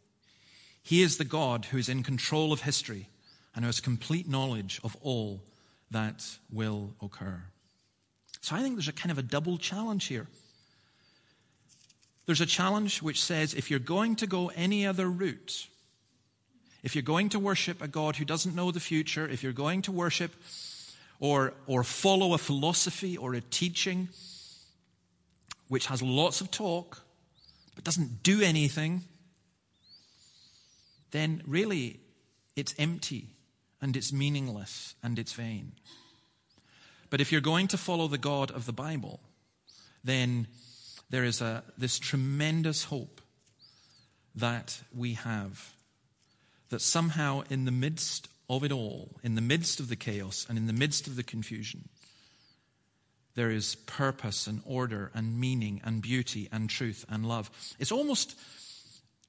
He 0.83 1.03
is 1.03 1.17
the 1.17 1.25
God 1.25 1.67
who 1.67 1.79
is 1.79 1.89
in 1.89 2.03
control 2.03 2.53
of 2.53 2.63
history 2.63 3.09
and 3.55 3.65
who 3.65 3.69
has 3.69 3.81
complete 3.81 4.29
knowledge 4.29 4.81
of 4.85 4.97
all 5.01 5.43
that 5.91 6.25
will 6.51 6.95
occur. 7.03 7.43
So 8.41 8.55
I 8.55 8.63
think 8.63 8.77
there's 8.77 8.89
a 8.89 8.93
kind 8.93 9.11
of 9.11 9.19
a 9.19 9.23
double 9.23 9.59
challenge 9.59 10.07
here. 10.07 10.27
There's 12.27 12.41
a 12.41 12.47
challenge 12.47 13.03
which 13.03 13.23
says 13.23 13.55
if 13.55 13.71
you're 13.71 13.79
going 13.79 14.17
to 14.17 14.27
go 14.27 14.49
any 14.55 14.87
other 14.87 15.09
route, 15.09 15.69
if 16.83 16.95
you're 16.95 17.03
going 17.03 17.29
to 17.31 17.39
worship 17.39 17.81
a 17.81 17.89
God 17.89 18.17
who 18.17 18.25
doesn't 18.25 18.55
know 18.55 18.71
the 18.71 18.81
future, 18.81 19.29
if 19.29 19.43
you're 19.43 19.53
going 19.53 19.83
to 19.83 19.93
worship 19.93 20.33
or, 21.21 21.55
or 21.67 21.85
follow 21.85 22.35
a 22.35 22.39
philosophy 22.39 23.17
or 23.17 23.35
a 23.35 23.41
teaching 23.41 24.09
which 25.69 25.87
has 25.87 26.03
lots 26.03 26.41
of 26.41 26.51
talk 26.51 27.03
but 27.75 27.85
doesn't 27.85 28.23
do 28.23 28.41
anything, 28.43 29.03
then 31.11 31.43
really 31.47 32.01
it's 32.57 32.75
empty 32.79 33.36
and 33.87 33.97
it's 33.97 34.13
meaningless 34.13 34.97
and 35.01 35.17
it's 35.17 35.35
vain. 35.35 35.71
But 37.09 37.21
if 37.21 37.31
you're 37.31 37.41
going 37.41 37.69
to 37.69 37.79
follow 37.79 38.09
the 38.09 38.19
God 38.19 38.51
of 38.51 38.67
the 38.67 38.73
Bible, 38.73 39.21
then 40.03 40.49
there 41.09 41.23
is 41.23 41.41
a, 41.41 41.63
this 41.79 42.01
tremendous 42.01 42.83
hope 42.83 43.21
that 44.35 44.81
we 44.93 45.13
have 45.13 45.73
that 46.71 46.81
somehow 46.81 47.45
in 47.49 47.65
the 47.65 47.71
midst 47.71 48.27
of 48.51 48.65
it 48.65 48.73
all, 48.73 49.21
in 49.23 49.37
the 49.37 49.41
midst 49.41 49.79
of 49.79 49.89
the 49.89 49.95
chaos 49.95 50.47
and 50.49 50.59
in 50.59 50.67
the 50.67 50.73
midst 50.73 51.07
of 51.07 51.15
the 51.15 51.23
confusion, 51.23 51.89
there 53.37 53.53
is 53.53 53.77
purpose 53.77 54.49
and 54.49 54.63
order 54.67 55.13
and 55.15 55.39
meaning 55.39 55.81
and 55.85 56.03
beauty 56.03 56.49
and 56.51 56.69
truth 56.69 57.07
and 57.09 57.25
love. 57.25 57.53
It's 57.79 57.93
almost 57.93 58.37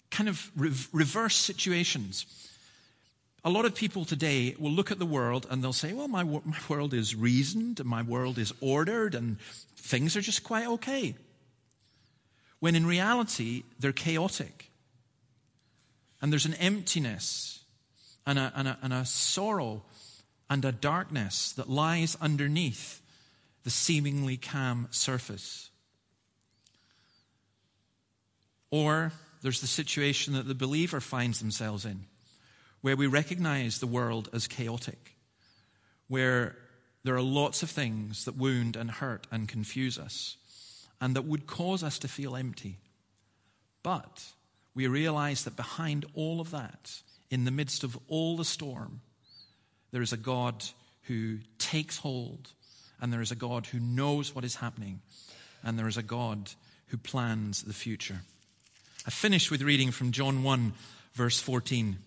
kind 0.09 0.27
of 0.27 0.49
re- 0.55 0.71
reverse 0.91 1.35
situations. 1.35 2.25
A 3.47 3.49
lot 3.49 3.63
of 3.63 3.73
people 3.73 4.03
today 4.03 4.57
will 4.59 4.71
look 4.71 4.91
at 4.91 4.99
the 4.99 5.05
world 5.05 5.47
and 5.49 5.63
they'll 5.63 5.71
say, 5.71 5.93
Well, 5.93 6.09
my, 6.09 6.25
my 6.25 6.59
world 6.67 6.93
is 6.93 7.15
reasoned 7.15 7.79
and 7.79 7.87
my 7.87 8.01
world 8.01 8.37
is 8.37 8.51
ordered 8.59 9.15
and 9.15 9.39
things 9.77 10.17
are 10.17 10.21
just 10.21 10.43
quite 10.43 10.67
okay. 10.67 11.15
When 12.59 12.75
in 12.75 12.85
reality, 12.85 13.63
they're 13.79 13.93
chaotic. 13.93 14.69
And 16.21 16.29
there's 16.29 16.45
an 16.45 16.55
emptiness 16.55 17.61
and 18.25 18.37
a, 18.37 18.51
and 18.53 18.67
a, 18.67 18.77
and 18.81 18.91
a 18.91 19.05
sorrow 19.05 19.83
and 20.49 20.65
a 20.65 20.73
darkness 20.73 21.53
that 21.53 21.69
lies 21.69 22.17
underneath 22.19 23.01
the 23.63 23.69
seemingly 23.69 24.35
calm 24.35 24.89
surface. 24.91 25.69
Or 28.71 29.13
there's 29.41 29.61
the 29.61 29.67
situation 29.67 30.33
that 30.33 30.49
the 30.49 30.53
believer 30.53 30.99
finds 30.99 31.39
themselves 31.39 31.85
in, 31.85 32.07
where 32.87 32.95
we 32.95 33.05
recognize 33.05 33.79
the 33.79 33.85
world 33.85 34.29
as 34.31 34.47
chaotic, 34.47 35.17
where 36.07 36.55
there 37.03 37.17
are 37.17 37.21
lots 37.21 37.61
of 37.61 37.69
things 37.69 38.23
that 38.23 38.37
wound 38.37 38.77
and 38.77 38.89
hurt 38.89 39.27
and 39.29 39.49
confuse 39.49 39.99
us, 39.99 40.37
and 41.01 41.13
that 41.13 41.25
would 41.25 41.45
cause 41.47 41.83
us 41.83 41.99
to 41.99 42.07
feel 42.07 42.33
empty. 42.33 42.77
But 43.83 44.27
we 44.73 44.87
realize 44.87 45.43
that 45.43 45.57
behind 45.57 46.05
all 46.13 46.39
of 46.39 46.51
that 46.51 47.01
in 47.29 47.43
the 47.43 47.51
midst 47.51 47.83
of 47.83 47.99
all 48.07 48.37
the 48.37 48.45
storm, 48.45 49.01
there 49.91 50.01
is 50.01 50.13
a 50.13 50.17
God 50.17 50.63
who 51.07 51.39
takes 51.59 51.97
hold, 51.97 52.53
and 53.01 53.11
there 53.11 53.19
is 53.19 53.31
a 53.31 53.35
God 53.35 53.65
who 53.65 53.81
knows 53.81 54.33
what 54.33 54.45
is 54.45 54.55
happening, 54.55 55.01
and 55.61 55.77
there 55.77 55.89
is 55.89 55.97
a 55.97 56.01
God 56.01 56.51
who 56.85 56.95
plans 56.95 57.63
the 57.63 57.73
future. 57.73 58.21
I 59.05 59.09
finish 59.09 59.51
with 59.51 59.61
reading 59.61 59.91
from 59.91 60.13
John 60.13 60.41
1, 60.41 60.71
verse 61.15 61.37
14. 61.37 61.97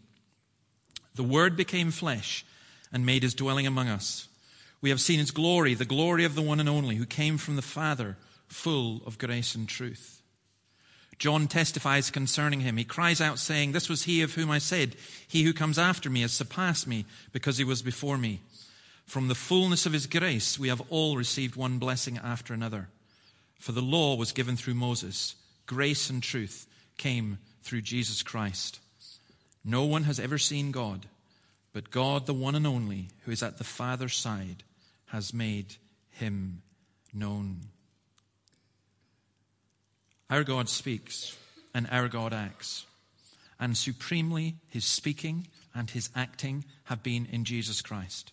The 1.15 1.25
Word 1.25 1.57
became 1.57 1.91
flesh 1.91 2.45
and 2.93 3.07
made 3.07 3.23
his 3.23 3.35
dwelling 3.35 3.67
among 3.67 3.89
us. 3.89 4.29
We 4.81 4.91
have 4.91 5.01
seen 5.01 5.19
his 5.19 5.31
glory, 5.31 5.75
the 5.75 5.85
glory 5.85 6.25
of 6.25 6.35
the 6.35 6.43
one 6.43 6.61
and 6.61 6.69
only, 6.69 6.97
who 6.97 7.07
came 7.07 7.37
from 7.39 7.57
the 7.57 7.63
Father, 7.63 8.17
full 8.49 9.03
of 9.07 9.19
grace 9.19 9.55
and 9.55 9.69
truth. 9.69 10.23
John 11.19 11.49
testifies 11.49 12.11
concerning 12.11 12.61
him. 12.61 12.79
He 12.79 12.85
cries 12.85 13.21
out, 13.21 13.39
saying, 13.39 13.73
This 13.73 13.91
was 13.91 14.05
he 14.05 14.23
of 14.23 14.35
whom 14.35 14.51
I 14.51 14.59
said, 14.59 14.97
He 15.29 15.43
who 15.43 15.53
comes 15.53 15.79
after 15.79 16.09
me 16.09 16.23
has 16.23 16.33
surpassed 16.33 16.87
me, 16.87 17.05
because 17.31 17.59
he 17.59 17.65
was 17.65 17.83
before 17.83 18.17
me. 18.17 18.41
From 19.05 19.29
the 19.29 19.35
fullness 19.35 19.85
of 19.85 19.93
his 19.93 20.07
grace, 20.07 20.59
we 20.59 20.69
have 20.69 20.83
all 20.89 21.17
received 21.17 21.57
one 21.57 21.79
blessing 21.79 22.19
after 22.25 22.55
another. 22.55 22.89
For 23.59 23.73
the 23.73 23.83
law 23.83 24.17
was 24.17 24.33
given 24.33 24.57
through 24.57 24.75
Moses, 24.75 25.35
grace 25.67 26.09
and 26.09 26.23
truth 26.23 26.67
came 26.97 27.39
through 27.63 27.83
Jesus 27.83 28.23
Christ. 28.23 28.81
No 29.65 29.85
one 29.85 30.05
has 30.05 30.19
ever 30.19 30.39
seen 30.39 30.71
God, 30.71 31.07
but 31.73 31.91
God, 31.91 32.27
the 32.27 32.35
one 32.35 32.55
and 32.55 32.67
only, 32.67 33.09
who 33.25 33.33
is 33.33 33.43
at 33.43 33.59
the 33.59 33.65
Father's 33.65 34.17
side, 34.17 34.63
has 35.07 35.35
made 35.35 35.77
him 36.11 36.63
known. 37.13 37.61
Our 40.29 40.45
God 40.45 40.69
speaks 40.69 41.37
and 41.75 41.89
our 41.91 42.09
God 42.09 42.33
acts. 42.33 42.87
And 43.59 43.77
supremely, 43.77 44.57
his 44.69 44.85
speaking 44.85 45.49
and 45.75 45.91
his 45.91 46.09
acting 46.15 46.65
have 46.85 47.03
been 47.03 47.27
in 47.27 47.45
Jesus 47.45 47.83
Christ. 47.83 48.33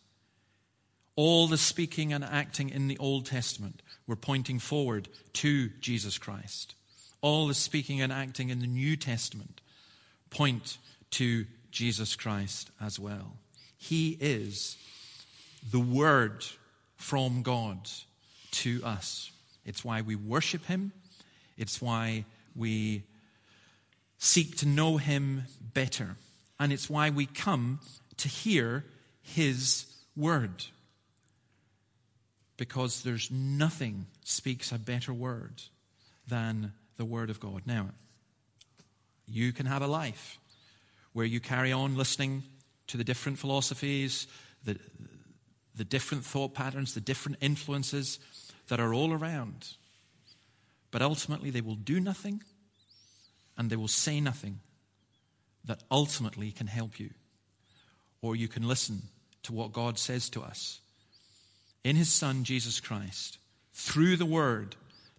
All 1.16 1.48
the 1.48 1.58
speaking 1.58 2.14
and 2.14 2.24
acting 2.24 2.70
in 2.70 2.88
the 2.88 2.98
Old 3.00 3.26
Testament 3.26 3.82
were 4.06 4.16
pointing 4.16 4.60
forward 4.60 5.10
to 5.34 5.70
Jesus 5.82 6.18
Christ. 6.18 6.76
All 7.22 7.48
the 7.48 7.56
speaking 7.56 8.00
and 8.00 8.14
acting 8.14 8.50
in 8.50 8.60
the 8.60 8.68
New 8.68 8.96
Testament 8.96 9.60
point 10.30 10.78
to 11.12 11.46
Jesus 11.72 12.16
Christ 12.16 12.72
as 12.82 13.00
well. 13.00 13.38
He 13.78 14.18
is 14.20 14.78
the 15.72 15.80
Word 15.80 16.46
from 16.96 17.44
God 17.44 17.90
to 18.52 18.82
us. 18.84 19.32
It's 19.66 19.84
why 19.84 20.02
we 20.02 20.16
worship 20.16 20.66
Him. 20.66 20.92
It's 21.58 21.82
why 21.82 22.26
we 22.56 23.04
seek 24.18 24.58
to 24.58 24.68
know 24.68 24.98
Him 24.98 25.44
better. 25.74 26.16
And 26.60 26.74
it's 26.74 26.90
why 26.90 27.10
we 27.10 27.26
come 27.26 27.80
to 28.18 28.28
hear 28.28 28.84
His 29.22 29.86
word. 30.16 30.66
Because 32.58 33.04
there's 33.04 33.30
nothing 33.30 34.08
speaks 34.24 34.72
a 34.72 34.80
better 34.80 35.14
word 35.14 35.62
than 36.28 36.74
the 36.98 37.06
word 37.06 37.30
of 37.30 37.40
God. 37.40 37.62
Now, 37.66 37.90
you 39.28 39.54
can 39.54 39.68
have 39.68 39.84
a 39.84 39.88
life 39.88 40.40
where 41.14 41.26
you 41.26 41.40
carry 41.40 41.72
on 41.72 41.96
listening 41.96 42.44
to 42.88 42.98
the 42.98 43.04
different 43.04 43.40
philosophies, 43.40 44.28
the, 44.64 44.78
the 45.76 45.84
different 45.84 46.24
thought 46.24 46.54
patterns, 46.54 46.94
the 46.94 47.02
different 47.02 47.38
influences 47.42 48.20
that 48.68 48.80
are 48.80 48.94
all 48.94 49.14
around. 49.14 49.70
But 50.92 51.02
ultimately, 51.02 51.50
they 51.50 51.62
will 51.62 51.76
do 51.76 52.00
nothing 52.00 52.44
and 53.58 53.70
they 53.70 53.76
will 53.76 53.88
say 53.88 54.20
nothing 54.20 54.60
that 55.66 55.84
ultimately 55.92 56.52
can 56.52 56.68
help 56.68 57.00
you. 57.00 57.10
Or 58.22 58.36
you 58.36 58.48
can 58.48 58.68
listen 58.68 59.04
to 59.44 59.54
what 59.54 59.74
God 59.74 60.00
says 60.00 60.30
to 60.30 60.42
us 60.42 60.80
in 61.84 61.96
His 61.96 62.12
Son, 62.12 62.44
Jesus 62.44 62.80
Christ, 62.80 63.38
through 63.74 64.18
the 64.18 64.26
Word 64.26 64.76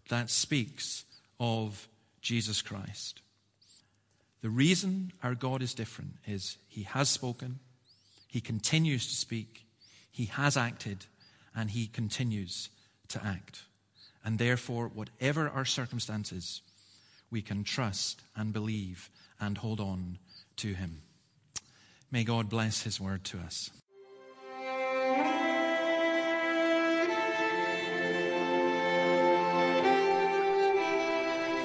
that 0.08 0.30
speaks 0.30 1.04
of 1.38 1.88
Jesus 2.20 2.62
Christ. 2.62 3.20
The 4.40 4.50
reason 4.50 5.12
our 5.22 5.34
God 5.34 5.62
is 5.62 5.74
different 5.74 6.12
is 6.26 6.58
He 6.68 6.84
has 6.84 7.08
spoken, 7.08 7.58
He 8.28 8.40
continues 8.40 9.06
to 9.08 9.14
speak, 9.14 9.64
He 10.10 10.26
has 10.26 10.56
acted, 10.56 11.06
and 11.54 11.70
He 11.70 11.86
continues 11.86 12.70
to 13.08 13.24
act. 13.24 13.62
And 14.24 14.38
therefore, 14.38 14.88
whatever 14.88 15.48
our 15.48 15.64
circumstances, 15.64 16.60
we 17.30 17.42
can 17.42 17.64
trust 17.64 18.22
and 18.36 18.52
believe 18.52 19.10
and 19.40 19.58
hold 19.58 19.80
on 19.80 20.18
to 20.56 20.74
Him. 20.74 21.02
May 22.10 22.24
God 22.24 22.48
bless 22.48 22.82
His 22.82 23.00
word 23.00 23.24
to 23.24 23.38
us. 23.38 23.70